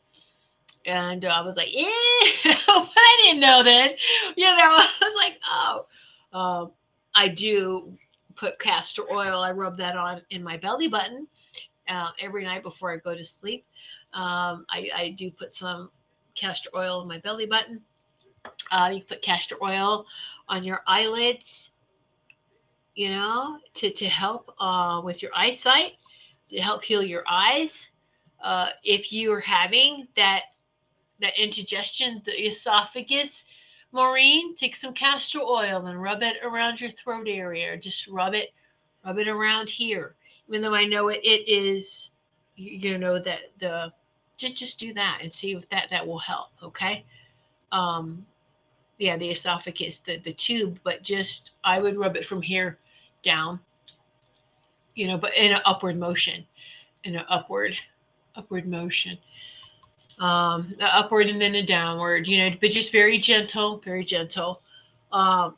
[0.85, 3.95] And uh, I was like, yeah, I didn't know that.
[4.35, 5.85] You know, I was like, oh.
[6.33, 6.71] Um,
[7.15, 7.97] I do
[8.35, 9.41] put castor oil.
[9.41, 11.27] I rub that on in my belly button
[11.89, 13.65] uh, every night before I go to sleep.
[14.13, 15.89] Um, I, I, do put some
[16.35, 17.81] castor oil in my belly button.
[18.71, 20.05] Uh, you put castor oil
[20.47, 21.69] on your eyelids,
[22.97, 25.93] you know, to, to help uh, with your eyesight,
[26.49, 27.69] to help heal your eyes.
[28.43, 30.41] Uh, if you are having that
[31.21, 33.29] that indigestion, the esophagus
[33.91, 37.77] Maureen, take some castor oil and rub it around your throat area.
[37.77, 38.49] Just rub it,
[39.05, 40.15] rub it around here.
[40.49, 42.09] Even though I know it, it is,
[42.55, 43.93] you know that the
[44.37, 46.47] just just do that and see if that that will help.
[46.63, 47.05] Okay.
[47.71, 48.25] Um,
[48.97, 52.79] yeah, the esophagus, the the tube, but just I would rub it from here
[53.27, 53.59] down.
[54.95, 56.45] You know, but in an upward motion,
[57.03, 57.75] in an upward
[58.35, 59.17] upward motion
[60.19, 64.61] um, upward and then a downward, you know, but just very gentle, very gentle.
[65.11, 65.55] Um,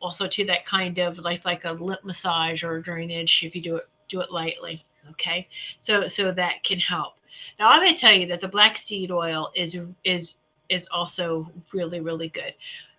[0.00, 3.76] also to that kind of like like a lip massage or drainage if you do
[3.76, 4.84] it do it lightly.
[5.10, 5.48] Okay,
[5.80, 7.14] so so that can help.
[7.58, 10.34] Now I'm to tell you that the black seed oil is is
[10.68, 12.54] is also really really good.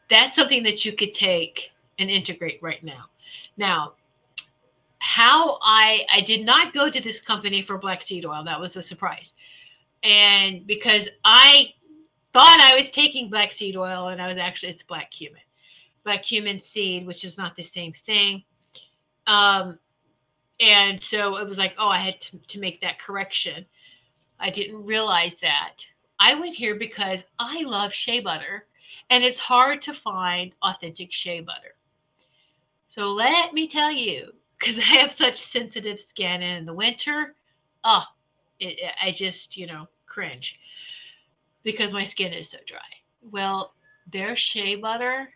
[0.09, 3.05] That's something that you could take and integrate right now.
[3.57, 3.93] Now,
[5.03, 8.43] how I I did not go to this company for black seed oil.
[8.43, 9.33] That was a surprise
[10.03, 11.73] and because I
[12.33, 15.41] thought I was taking black seed oil, and I was actually it's black cumin,
[16.03, 18.43] black cumin seed, which is not the same thing.
[19.27, 19.79] Um,
[20.59, 23.65] and so it was like, oh, I had to, to make that correction.
[24.39, 25.75] I didn't realize that.
[26.19, 28.65] I went here because I love shea butter,
[29.09, 31.75] and it's hard to find authentic shea butter.
[32.89, 34.33] So let me tell you,
[34.63, 37.35] because I have such sensitive skin, and in the winter,
[37.83, 38.03] oh,
[38.59, 40.59] it, I just, you know, cringe
[41.63, 42.79] because my skin is so dry.
[43.31, 43.73] Well,
[44.11, 45.29] their shea butter,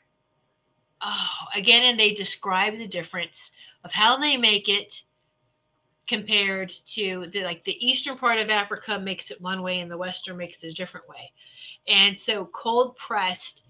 [1.02, 3.52] oh, again, and they describe the difference
[3.84, 5.02] of how they make it
[6.08, 9.98] compared to the like the eastern part of Africa makes it one way and the
[9.98, 11.32] western makes it a different way.
[11.88, 13.62] And so cold pressed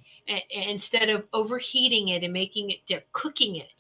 [0.52, 3.72] instead of overheating it and making it they're cooking it.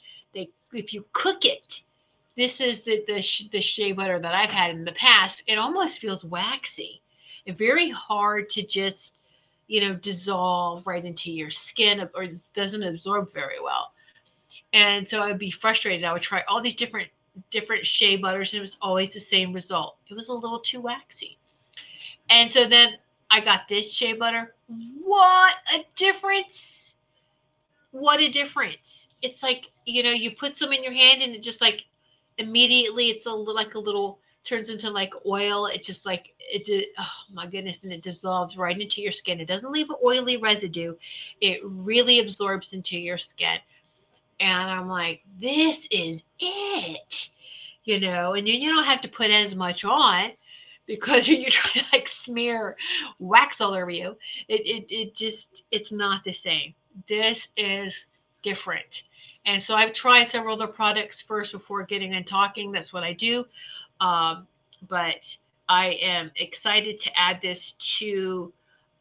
[0.74, 1.82] If you cook it
[2.38, 5.44] this is the the, the shea butter that I've had in the past.
[5.48, 7.02] It almost feels waxy.
[7.48, 9.16] And very hard to just
[9.68, 13.92] you know dissolve right into your skin or doesn't absorb very well.
[14.72, 16.06] And so i'd be frustrated.
[16.06, 17.10] I would try all these different
[17.52, 19.98] different shea butters and it was always the same result.
[20.08, 21.38] It was a little too waxy.
[22.30, 22.98] And so then
[23.32, 24.54] i got this shea butter.
[25.04, 26.94] What a difference!
[27.92, 31.42] What a difference it's like you know you put some in your hand and it
[31.42, 31.84] just like
[32.38, 35.66] immediately it's a like a little turns into like oil.
[35.68, 36.90] It just like it.
[36.98, 37.80] Oh my goodness!
[37.84, 39.40] And it dissolves right into your skin.
[39.40, 40.96] It doesn't leave an oily residue.
[41.42, 43.60] It really absorbs into your skin.
[44.40, 47.30] And I'm like, this is it,
[47.84, 48.34] you know.
[48.34, 50.32] And then you don't have to put as much on
[50.86, 52.78] because when you're trying to like smear
[53.20, 54.16] wax all over you,
[54.48, 56.74] it it it just it's not the same.
[57.10, 57.94] This is
[58.50, 59.04] different.
[59.46, 62.72] And so I've tried several other products first before getting and talking.
[62.72, 63.46] That's what I do.
[64.00, 64.48] Um,
[64.88, 65.36] but
[65.70, 68.52] I am excited to add this to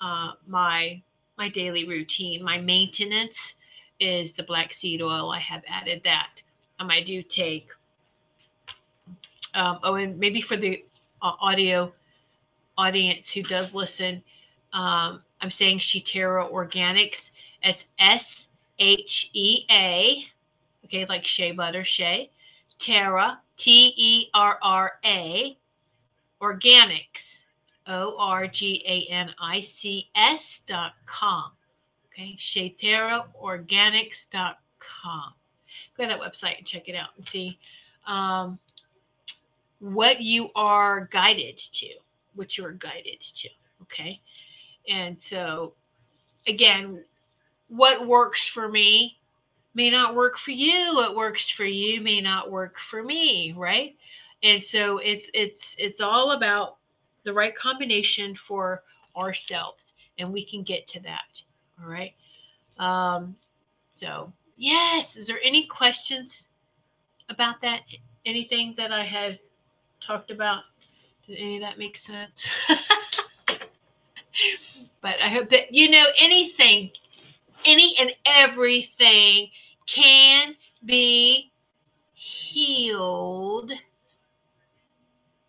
[0.01, 1.01] uh, my
[1.39, 2.43] my daily routine.
[2.43, 3.57] My maintenance
[4.01, 5.31] is the black seed oil.
[5.31, 6.31] I have added that.
[6.79, 7.69] Um, I do take.
[9.55, 10.85] Um, oh, and maybe for the
[11.23, 11.93] uh, audio
[12.79, 14.23] audience who does listen,
[14.73, 17.21] um, I'm saying Shea-Terra Organics.
[17.63, 18.46] It's S
[18.79, 20.25] H E A,
[20.85, 22.31] okay, like shea butter, shea.
[22.79, 25.57] Terra, T E R R A,
[26.43, 27.41] Organics,
[27.87, 31.53] O R G A N I C S dot com.
[32.13, 32.37] Okay,
[33.43, 35.33] Organics dot com.
[35.97, 37.59] Go to that website and check it out and see
[38.07, 38.59] um,
[39.79, 41.89] what you are guided to,
[42.35, 43.49] what you are guided to.
[43.83, 44.21] Okay,
[44.89, 45.73] and so
[46.47, 47.03] again,
[47.69, 49.19] what works for me
[49.75, 50.95] may not work for you.
[50.95, 53.95] What works for you may not work for me right?
[54.43, 56.77] And so it's it's it's all about
[57.25, 58.83] the right combination for
[59.17, 61.43] ourselves and we can get to that
[61.83, 62.15] all right?
[62.79, 63.37] Um
[63.95, 66.47] so yes is there any questions
[67.29, 67.81] about that?
[68.25, 69.39] Anything that i had
[70.05, 70.63] talked about?
[71.27, 72.49] Did any of that make sense?
[75.01, 76.91] But i hope that you know anything
[77.65, 79.49] any and everything
[79.87, 80.55] can
[80.85, 81.51] be
[82.15, 83.73] healed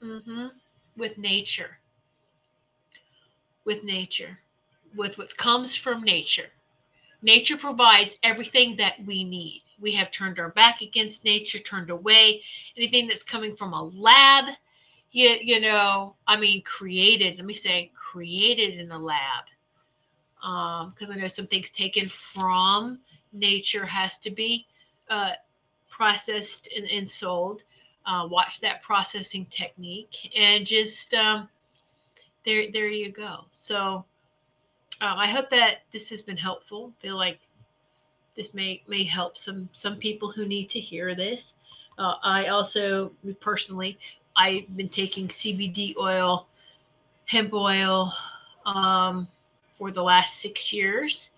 [0.03, 0.47] mm-hmm,
[0.95, 1.77] with nature.
[3.65, 4.39] With nature,
[4.95, 6.49] with what comes from nature.
[7.21, 9.63] Nature provides everything that we need.
[9.79, 12.41] We have turned our back against nature, turned away.
[12.77, 14.45] Anything that's coming from a lab,
[15.11, 19.45] you, you know, I mean, created, let me say, created in a lab
[20.41, 22.99] because um, I know some things taken from
[23.33, 24.65] nature has to be
[25.09, 25.31] uh,
[25.89, 27.63] processed and, and sold.
[28.05, 31.49] Uh, watch that processing technique and just um,
[32.45, 33.39] there, there you go.
[33.51, 34.05] So
[35.01, 36.93] um, I hope that this has been helpful.
[37.01, 37.39] Feel like
[38.37, 41.53] this may may help some some people who need to hear this.
[41.97, 43.11] Uh, I also
[43.41, 43.97] personally
[44.37, 46.47] I've been taking CBD oil,
[47.25, 48.13] hemp oil.
[48.65, 49.27] Um,
[49.77, 51.29] for the last six years.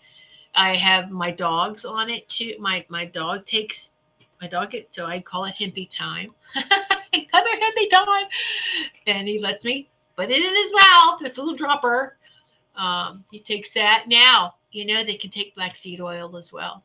[0.56, 2.56] I have my dogs on it too.
[2.60, 3.92] My my dog takes
[4.42, 6.34] my dog it so I call it Hempy time.
[6.56, 8.26] Another Hempy time.
[9.08, 11.22] And he lets me put it in his mouth.
[11.22, 12.18] It's a little dropper.
[12.76, 14.06] Um, he takes that.
[14.08, 16.84] Now, you know they can take black seed oil as well.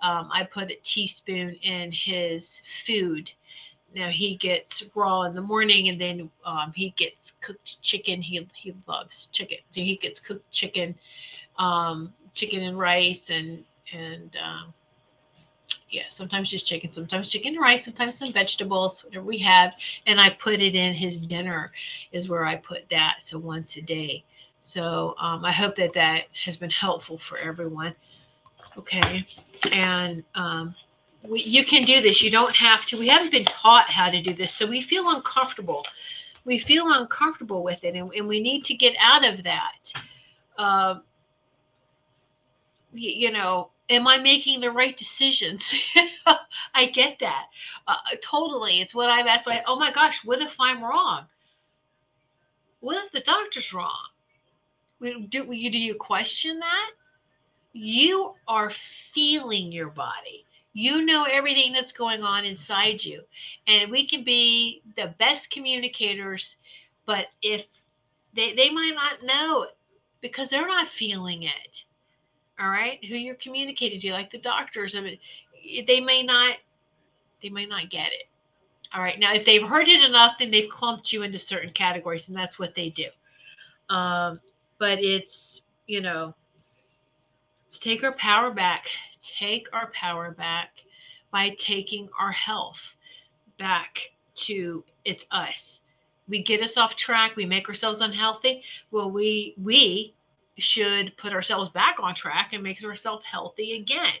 [0.00, 3.30] Um, I put a teaspoon in his food
[3.94, 8.20] now he gets raw in the morning and then um, he gets cooked chicken.
[8.22, 9.58] He he loves chicken.
[9.70, 10.94] So he gets cooked chicken
[11.58, 14.74] um, chicken and rice and and um,
[15.90, 19.74] yeah sometimes just chicken sometimes chicken and rice sometimes some vegetables whatever we have.
[20.06, 21.72] And i put it in his dinner
[22.12, 24.24] is where i put that so once a day.
[24.60, 27.94] So um, i hope that that has been helpful for everyone.
[28.76, 29.26] Okay.
[29.72, 30.74] And um,
[31.22, 32.22] we, you can do this.
[32.22, 32.98] You don't have to.
[32.98, 35.84] We haven't been taught how to do this, so we feel uncomfortable.
[36.44, 39.92] We feel uncomfortable with it, and, and we need to get out of that.
[40.56, 41.00] Uh,
[42.92, 45.64] you, you know, am I making the right decisions?
[46.74, 47.46] I get that
[47.86, 48.80] uh, totally.
[48.80, 49.46] It's what I've asked.
[49.46, 51.24] My, oh my gosh, what if I'm wrong?
[52.80, 54.08] What if the doctor's wrong?
[55.00, 56.90] Do you do you question that?
[57.72, 58.72] You are
[59.14, 60.44] feeling your body
[60.78, 63.22] you know everything that's going on inside you.
[63.66, 66.54] And we can be the best communicators,
[67.04, 67.64] but if
[68.36, 69.66] they, they might not know
[70.20, 71.82] because they're not feeling it.
[72.60, 73.04] All right.
[73.04, 75.18] Who you're communicating to, like the doctors, I mean,
[75.88, 76.54] they may not,
[77.42, 78.28] they may not get it.
[78.94, 79.18] All right.
[79.18, 82.60] Now, if they've heard it enough, then they've clumped you into certain categories, and that's
[82.60, 83.08] what they do.
[83.92, 84.38] Um,
[84.78, 86.36] but it's, you know,
[87.66, 88.86] let's take our power back
[89.38, 90.70] take our power back
[91.30, 92.78] by taking our health
[93.58, 93.98] back
[94.34, 95.80] to it's us.
[96.28, 98.62] We get us off track, we make ourselves unhealthy.
[98.90, 100.14] Well, we we
[100.58, 104.14] should put ourselves back on track and make ourselves healthy again.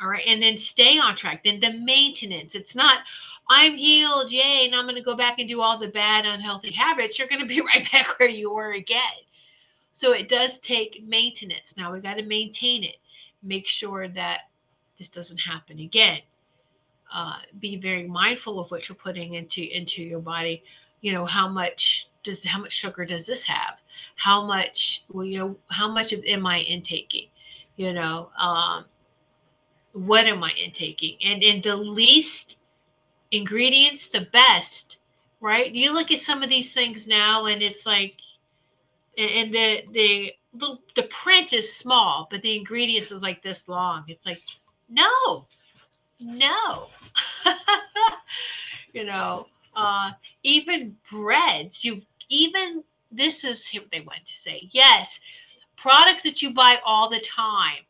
[0.00, 0.24] All right.
[0.26, 1.44] And then stay on track.
[1.44, 2.54] Then the maintenance.
[2.54, 3.00] It's not,
[3.48, 6.72] I'm healed, yay, and I'm going to go back and do all the bad, unhealthy
[6.72, 7.18] habits.
[7.18, 9.00] You're going to be right back where you were again.
[9.92, 11.74] So it does take maintenance.
[11.76, 12.96] Now we got to maintain it.
[13.42, 14.40] Make sure that
[14.98, 16.20] this doesn't happen again.
[17.12, 20.62] Uh, be very mindful of what you're putting into into your body.
[21.00, 23.78] You know how much does how much sugar does this have?
[24.16, 27.28] How much well, you know how much am I intaking?
[27.76, 28.84] You know, um,
[29.92, 31.16] what am I intaking?
[31.24, 32.56] And in the least
[33.30, 34.98] ingredients, the best,
[35.40, 35.72] right?
[35.72, 38.16] You look at some of these things now, and it's like,
[39.16, 44.04] and the the little the print is small, but the ingredients is like this long.
[44.08, 44.40] It's like,
[44.88, 45.46] no,
[46.18, 46.88] no,
[48.92, 49.46] you know,
[49.76, 50.10] uh,
[50.42, 51.84] even breads.
[51.84, 52.82] You even
[53.12, 54.68] this is what they want to say.
[54.72, 55.18] Yes,
[55.76, 57.84] products that you buy all the time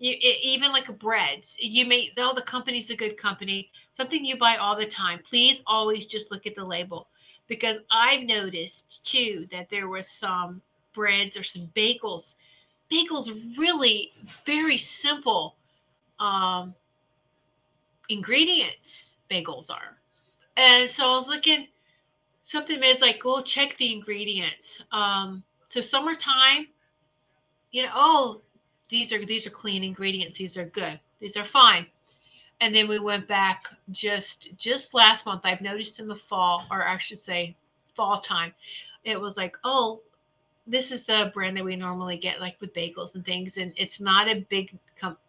[0.00, 4.36] you, it, even like breads you may all the company's a good company something you
[4.36, 7.08] buy all the time please always just look at the label
[7.46, 10.60] because i've noticed too that there was some
[10.94, 12.34] breads or some bagels.
[12.92, 14.12] Bagels really
[14.46, 15.56] very simple
[16.18, 16.74] um,
[18.08, 19.96] ingredients bagels are.
[20.56, 21.68] And so i was looking
[22.44, 24.82] something that's like go check the ingredients.
[24.92, 26.66] Um, so summertime
[27.70, 28.40] you know oh
[28.88, 31.86] these are these are clean ingredients these are good these are fine.
[32.62, 36.86] And then we went back just just last month i've noticed in the fall or
[36.86, 37.56] i should say
[37.96, 38.52] fall time
[39.04, 40.00] it was like oh
[40.70, 44.00] this is the brand that we normally get like with bagels and things and it's
[44.00, 44.76] not a big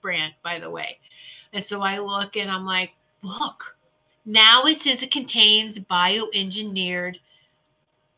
[0.02, 0.98] brand by the way
[1.54, 2.92] and so i look and i'm like
[3.24, 3.76] look
[4.26, 7.16] now it says it contains bioengineered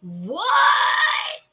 [0.02, 0.44] what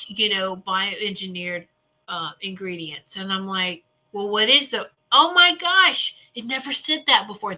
[0.08, 1.66] you know bioengineered
[2.10, 3.16] uh, ingredients.
[3.16, 7.56] And I'm like, well, what is the, oh my gosh, it never said that before.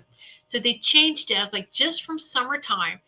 [0.50, 1.38] So they changed it.
[1.38, 3.00] I was like, just from summertime,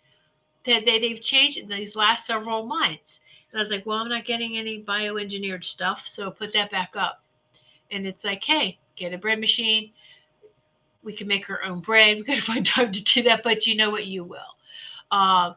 [0.66, 3.20] that they, they've changed it these last several months.
[3.54, 6.02] And I was like, well, I'm not getting any bioengineered stuff.
[6.12, 7.22] So put that back up.
[7.92, 9.92] And it's like, hey, get a bread machine.
[11.04, 12.16] We can make our own bread.
[12.18, 14.06] We got to find time to do that, but you know what?
[14.06, 14.40] You will.
[15.12, 15.54] Um,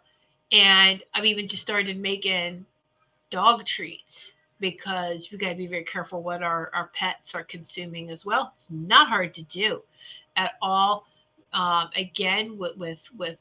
[0.52, 2.68] and I've even just started making
[3.32, 8.12] dog treats because we got to be very careful what our, our pets are consuming
[8.12, 8.54] as well.
[8.58, 9.82] It's not hard to do
[10.36, 11.08] at all.
[11.52, 13.40] Um, again, with, with, with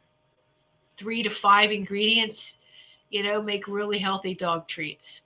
[0.96, 2.54] three to five ingredients,
[3.10, 5.20] you know, make really healthy dog treats.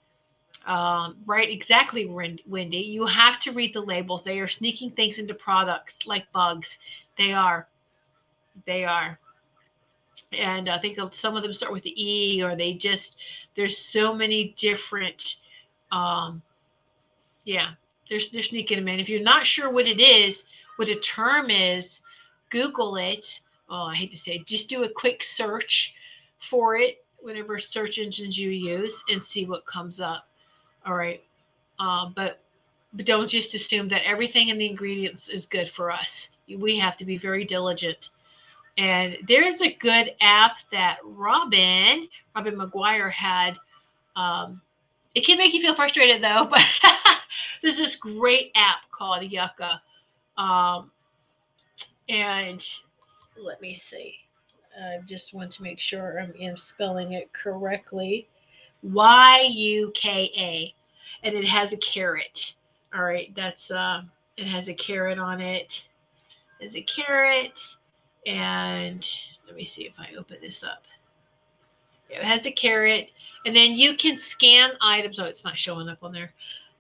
[0.67, 2.79] Um, right, exactly, Wendy.
[2.79, 4.23] You have to read the labels.
[4.23, 6.77] They are sneaking things into products like bugs.
[7.17, 7.67] They are.
[8.67, 9.19] They are.
[10.33, 13.17] And I think some of them start with the E, or they just,
[13.57, 15.37] there's so many different
[15.93, 16.43] um,
[17.45, 17.71] yeah,
[18.09, 19.01] they're, they're sneaking them in.
[19.01, 20.43] If you're not sure what it is,
[20.77, 22.01] what a term is,
[22.51, 23.41] Google it.
[23.69, 24.47] Oh, I hate to say it.
[24.47, 25.95] Just do a quick search
[26.51, 30.29] for it, whatever search engines you use, and see what comes up.
[30.87, 31.23] All right.
[31.79, 32.41] Uh, but
[32.93, 36.29] but don't just assume that everything in the ingredients is good for us.
[36.49, 38.11] We have to be very diligent.
[38.79, 43.59] And there is a good app that Robin, Robin McGuire had
[44.17, 44.61] um,
[45.15, 46.65] it can make you feel frustrated though, but
[47.63, 49.81] there's this great app called Yuka.
[50.37, 50.91] Um,
[52.09, 52.65] and
[53.37, 54.17] let me see.
[54.79, 58.29] I just want to make sure I'm, I'm spelling it correctly.
[58.83, 60.75] Y U K A.
[61.23, 62.55] And it has a carrot.
[62.95, 64.03] All right, that's uh
[64.37, 65.83] it has a carrot on it.
[66.59, 67.61] There's a carrot.
[68.27, 69.07] And
[69.47, 70.83] let me see if I open this up.
[72.11, 73.11] It has a carrot,
[73.47, 75.21] and then you can scan items.
[75.21, 76.33] Oh, it's not showing up on there.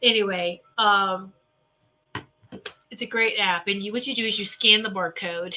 [0.02, 1.32] Anyway, um,
[2.90, 5.54] it's a great app, and you what you do is you scan the barcode,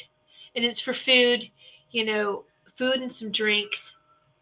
[0.55, 1.49] and it's for food.
[1.93, 2.45] You know,
[2.77, 3.95] food and some drinks.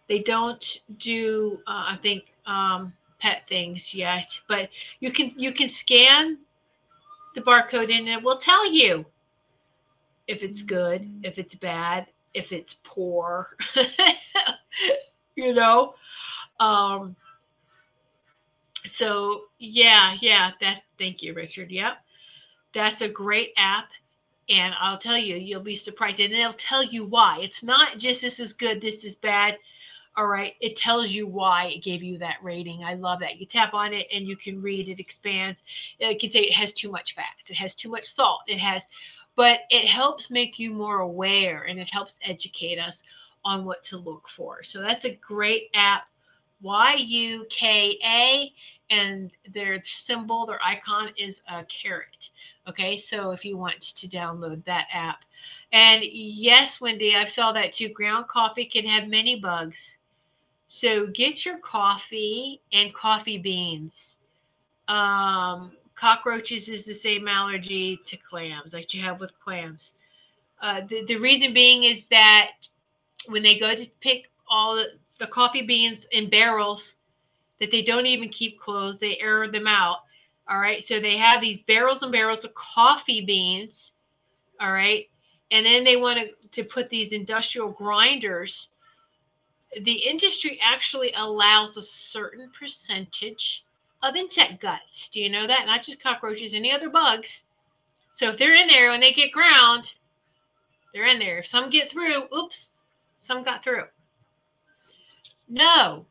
[0.10, 5.70] They don't do, uh, I think, um, pet things yet, but you can you can
[5.70, 6.40] scan
[7.36, 9.06] the barcode and it will tell you
[10.28, 13.56] if it's good, if it's bad, if it's poor.
[15.36, 15.96] you know
[16.60, 17.16] um
[18.94, 21.94] so yeah yeah that thank you richard yep
[22.74, 23.90] that's a great app
[24.50, 28.22] and i'll tell you you'll be surprised and it'll tell you why it's not just
[28.22, 29.58] this is good this is bad
[30.18, 33.46] all right it tells you why it gave you that rating i love that you
[33.46, 35.62] tap on it and you can read it expands
[36.00, 38.82] it can say it has too much fats it has too much salt it has
[39.36, 43.02] but it helps make you more aware and it helps educate us
[43.44, 44.64] on what to look for.
[44.64, 46.04] So that's a great app.
[46.62, 48.54] Y U K A,
[48.94, 52.30] and their symbol, their icon is a carrot.
[52.68, 55.20] Okay, so if you want to download that app.
[55.72, 57.90] And yes, Wendy, I saw that too.
[57.90, 59.78] Ground coffee can have many bugs.
[60.68, 64.16] So get your coffee and coffee beans.
[64.88, 69.94] Um, cockroaches is the same allergy to clams, like you have with clams.
[70.62, 72.52] Uh, the, the reason being is that
[73.28, 74.86] when they go to pick all the,
[75.20, 76.96] the coffee beans in barrels
[77.60, 80.00] that they don't even keep closed, they air them out.
[80.50, 80.86] All right.
[80.86, 83.92] So they have these barrels and barrels of coffee beans.
[84.60, 85.08] All right.
[85.52, 88.70] And then they want to, to put these industrial grinders.
[89.82, 93.64] The industry actually allows a certain percentage
[94.04, 95.10] of insect guts.
[95.10, 95.66] Do you know that?
[95.66, 97.44] Not just cockroaches, any other bugs.
[98.16, 99.94] So if they're in there when they get ground,
[100.94, 101.40] they're in there.
[101.40, 102.68] If some get through, oops,
[103.20, 103.84] some got through.
[105.48, 105.66] No.
[105.66, 106.06] no.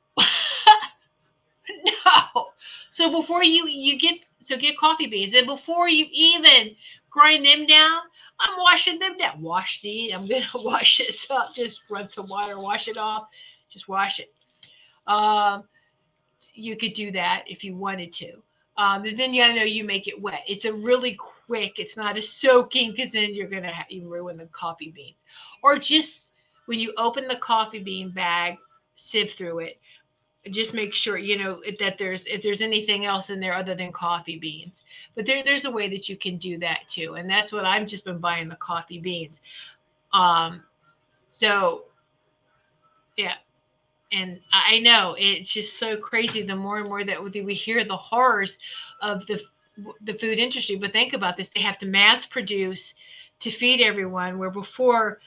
[3.00, 6.76] So before you you get so get coffee beans and before you even
[7.08, 8.00] grind them down,
[8.38, 9.40] I'm washing them down.
[9.40, 10.12] Wash these.
[10.12, 11.54] I'm gonna wash this up.
[11.54, 13.28] Just run some water, wash it off.
[13.72, 14.34] Just wash it.
[15.06, 15.64] Um,
[16.52, 18.32] you could do that if you wanted to.
[18.76, 20.42] Um, then you gotta know you make it wet.
[20.46, 21.78] It's a really quick.
[21.78, 25.16] It's not a soaking because then you're gonna have, you ruin the coffee beans.
[25.62, 26.32] Or just
[26.66, 28.58] when you open the coffee bean bag,
[28.96, 29.80] sieve through it.
[30.50, 33.92] Just make sure you know that there's if there's anything else in there other than
[33.92, 34.82] coffee beans.
[35.14, 37.86] But there, there's a way that you can do that too, and that's what I've
[37.86, 39.36] just been buying the coffee beans.
[40.14, 40.62] Um,
[41.30, 41.84] so
[43.18, 43.34] yeah,
[44.12, 46.42] and I know it's just so crazy.
[46.42, 48.56] The more and more that we hear the horrors
[49.02, 49.40] of the
[50.02, 52.94] the food industry, but think about this: they have to mass produce
[53.40, 54.38] to feed everyone.
[54.38, 55.20] Where before,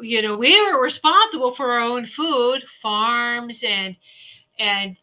[0.00, 3.96] you know, we were responsible for our own food, farms and
[4.58, 4.96] and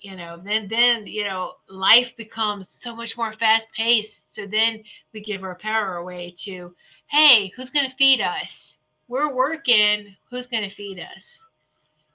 [0.00, 4.82] you know then then you know life becomes so much more fast paced so then
[5.12, 6.74] we give our power away to
[7.06, 8.74] hey who's going to feed us?
[9.06, 10.16] We're working.
[10.30, 11.40] Who's going to feed us?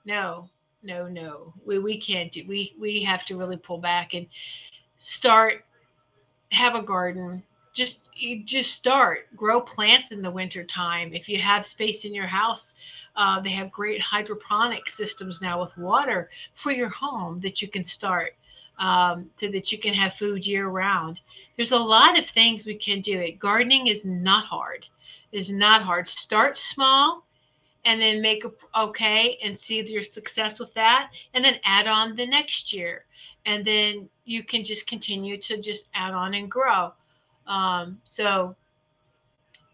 [0.05, 0.49] No
[0.83, 1.53] no no.
[1.65, 4.27] We, we can't do we we have to really pull back and
[4.97, 5.65] start
[6.51, 7.43] have a garden.
[7.73, 7.99] Just
[8.45, 9.27] just start.
[9.35, 12.73] Grow plants in the winter time if you have space in your house
[13.15, 17.83] uh, they have great hydroponic systems now with water for your home that you can
[17.83, 18.35] start
[18.79, 21.19] um, so that you can have food year round
[21.59, 23.19] there's a lot of things we can do.
[23.19, 24.85] It gardening is not hard.
[25.33, 26.07] Is not hard.
[26.07, 27.25] Start small
[27.83, 32.15] and then make a, okay and see your success with that and then add on
[32.15, 33.03] the next year.
[33.45, 36.93] And then you can just continue to just add on and grow.
[37.45, 38.55] Um, so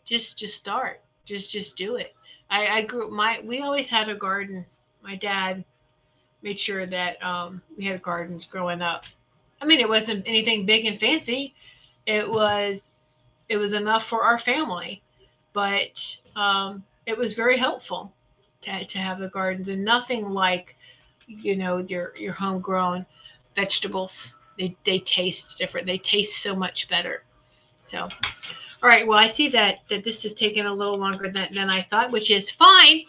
[0.06, 1.02] just just start.
[1.28, 2.15] Just just do it
[2.50, 4.66] i i grew my we always had a garden.
[5.04, 5.64] My dad
[6.42, 9.04] made sure that um, we had gardens growing up.
[9.62, 11.54] I mean it wasn't anything big and fancy.
[12.06, 12.80] It was
[13.50, 15.02] it was enough for our family
[15.56, 18.12] but um, it was very helpful
[18.62, 20.76] to, to have the gardens and nothing like
[21.28, 23.06] you know your your homegrown
[23.56, 24.34] vegetables.
[24.60, 25.88] They, they taste different.
[25.88, 27.24] They taste so much better
[27.88, 31.54] so all right well i see that that this has taken a little longer than,
[31.54, 33.02] than i thought which is fine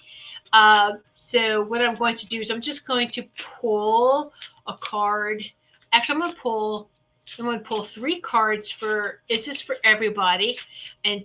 [0.53, 3.25] uh, so what i'm going to do is i'm just going to
[3.61, 4.33] pull
[4.67, 5.43] a card
[5.93, 6.89] actually i'm going to pull
[7.39, 10.57] i'm going to pull three cards for it's just for everybody
[11.05, 11.25] and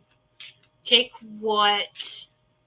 [0.84, 1.88] take what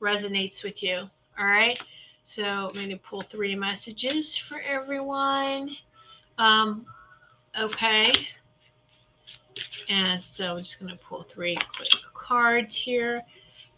[0.00, 1.08] resonates with you.
[1.38, 1.80] All right.
[2.24, 5.76] So I'm going to pull three messages for everyone.
[6.38, 6.86] Um,
[7.58, 8.12] okay.
[9.88, 13.22] And so I'm just going to pull three quick cards here.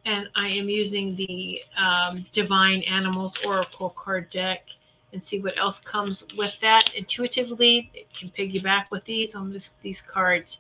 [0.05, 4.69] And I am using the um, Divine Animals Oracle card deck
[5.13, 6.95] and see what else comes with that.
[6.95, 10.59] Intuitively, it can piggyback with these on this, these cards.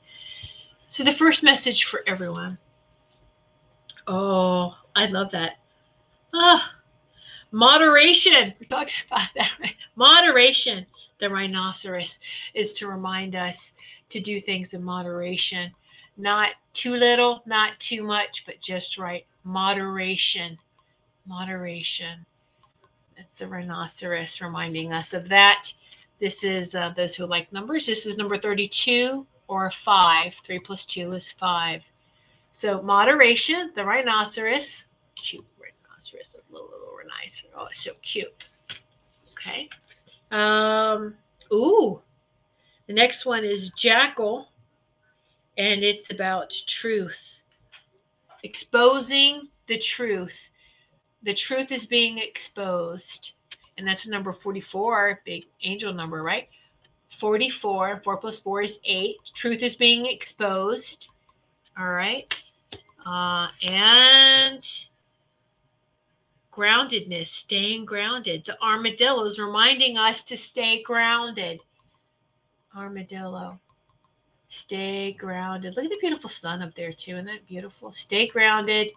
[0.88, 2.58] So the first message for everyone.
[4.06, 5.58] Oh, I love that.
[6.32, 6.72] Ah,
[7.50, 8.54] moderation.
[8.60, 9.50] We're talking about that.
[9.60, 9.74] Right?
[9.94, 10.86] Moderation.
[11.18, 12.18] The rhinoceros
[12.54, 13.72] is to remind us
[14.10, 15.72] to do things in moderation.
[16.16, 19.26] Not too little, not too much, but just right.
[19.44, 20.58] Moderation.
[21.26, 22.24] Moderation.
[23.16, 25.72] That's the rhinoceros reminding us of that.
[26.20, 27.86] This is uh, those who like numbers.
[27.86, 30.32] This is number 32 or 5.
[30.44, 31.82] 3 plus 2 is 5.
[32.52, 34.84] So moderation, the rhinoceros,
[35.14, 37.52] cute rhinoceros, a little, little rhinoceros.
[37.54, 38.44] Oh, so cute.
[39.32, 39.68] Okay.
[40.30, 41.14] Um,
[41.52, 42.00] ooh,
[42.86, 44.48] the next one is jackal,
[45.58, 47.16] and it's about truth,
[48.42, 50.34] exposing the truth.
[51.22, 53.32] The truth is being exposed,
[53.78, 56.48] and that's number 44, big angel number, right?
[57.18, 59.16] 44, 4 plus 4 is 8.
[59.34, 61.08] Truth is being exposed.
[61.78, 62.32] All right.
[63.04, 64.68] Uh, and
[66.52, 68.44] groundedness, staying grounded.
[68.46, 71.60] The armadillo is reminding us to stay grounded.
[72.76, 73.58] Armadillo.
[74.48, 75.74] Stay grounded.
[75.76, 77.12] Look at the beautiful sun up there, too.
[77.12, 77.92] Isn't that beautiful?
[77.92, 78.88] Stay grounded.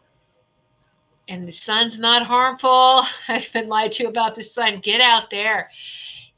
[1.27, 3.05] And the sun's not harmful.
[3.27, 4.81] I've been lied to about the sun.
[4.83, 5.69] Get out there.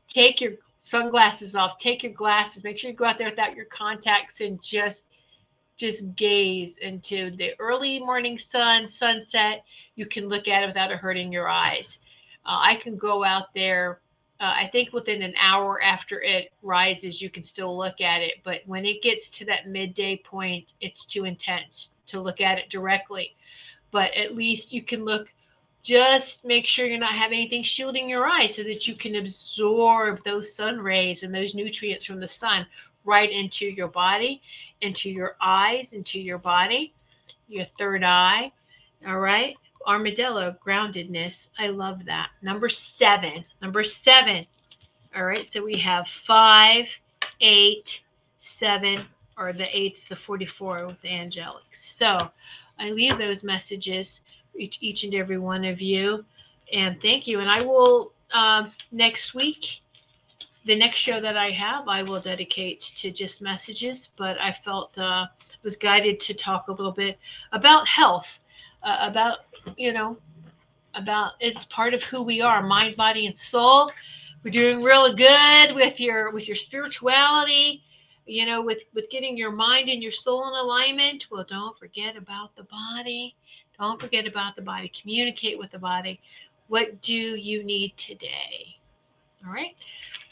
[0.07, 1.79] Take your sunglasses off.
[1.79, 2.63] Take your glasses.
[2.63, 5.03] Make sure you go out there without your contacts and just
[5.77, 9.63] just gaze into the early morning sun, sunset.
[9.95, 11.97] You can look at it without it hurting your eyes.
[12.45, 14.01] Uh, I can go out there.
[14.41, 18.41] Uh, I think within an hour after it rises, you can still look at it.
[18.43, 22.67] But when it gets to that midday point, it's too intense to look at it
[22.69, 23.35] directly.
[23.91, 25.27] But at least you can look.
[25.83, 30.23] Just make sure you're not having anything shielding your eyes so that you can absorb
[30.23, 32.67] those sun rays and those nutrients from the sun
[33.03, 34.41] right into your body,
[34.81, 36.93] into your eyes, into your body,
[37.47, 38.51] your third eye.
[39.07, 39.55] All right.
[39.87, 41.47] Armadillo, groundedness.
[41.59, 42.29] I love that.
[42.41, 43.43] Number seven.
[43.61, 44.45] Number seven.
[45.15, 45.51] All right.
[45.51, 46.85] So we have five,
[47.41, 48.01] eight,
[48.39, 49.05] seven,
[49.37, 51.95] or the eight's the 44 with the angelics.
[51.95, 52.29] So
[52.79, 54.21] I leave those messages
[54.57, 56.25] each each and every one of you.
[56.73, 57.39] And thank you.
[57.39, 59.81] And I will um, next week
[60.65, 64.95] the next show that I have, I will dedicate to just messages, but I felt
[64.97, 65.25] uh,
[65.63, 67.19] was guided to talk a little bit
[67.51, 68.27] about health,
[68.83, 69.39] uh, about,
[69.77, 70.17] you know,
[70.95, 73.91] about it's part of who we are, mind, body, and soul.
[74.43, 77.83] We're doing really good with your with your spirituality,
[78.25, 81.25] you know, with with getting your mind and your soul in alignment.
[81.31, 83.35] Well, don't forget about the body.
[83.79, 84.91] Don't forget about the body.
[84.99, 86.19] Communicate with the body.
[86.67, 88.77] What do you need today?
[89.45, 89.75] All right.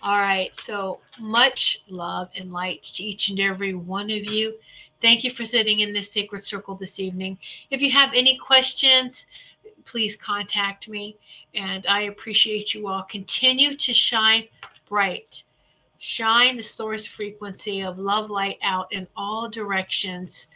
[0.01, 0.51] All right.
[0.65, 4.53] So much love and light to each and every one of you.
[5.02, 7.38] Thank you for sitting in this sacred circle this evening.
[7.70, 9.26] If you have any questions,
[9.86, 11.18] please contact me.
[11.56, 13.04] And I appreciate you all.
[13.04, 14.47] Continue to shine
[14.88, 15.43] bright.
[16.00, 20.47] Shine the source frequency of love light out in all directions.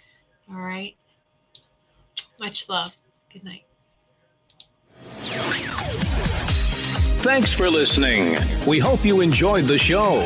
[0.49, 0.95] All right.
[2.39, 2.91] Much love.
[3.31, 3.63] Good night.
[7.23, 8.37] Thanks for listening.
[8.67, 10.25] We hope you enjoyed the show.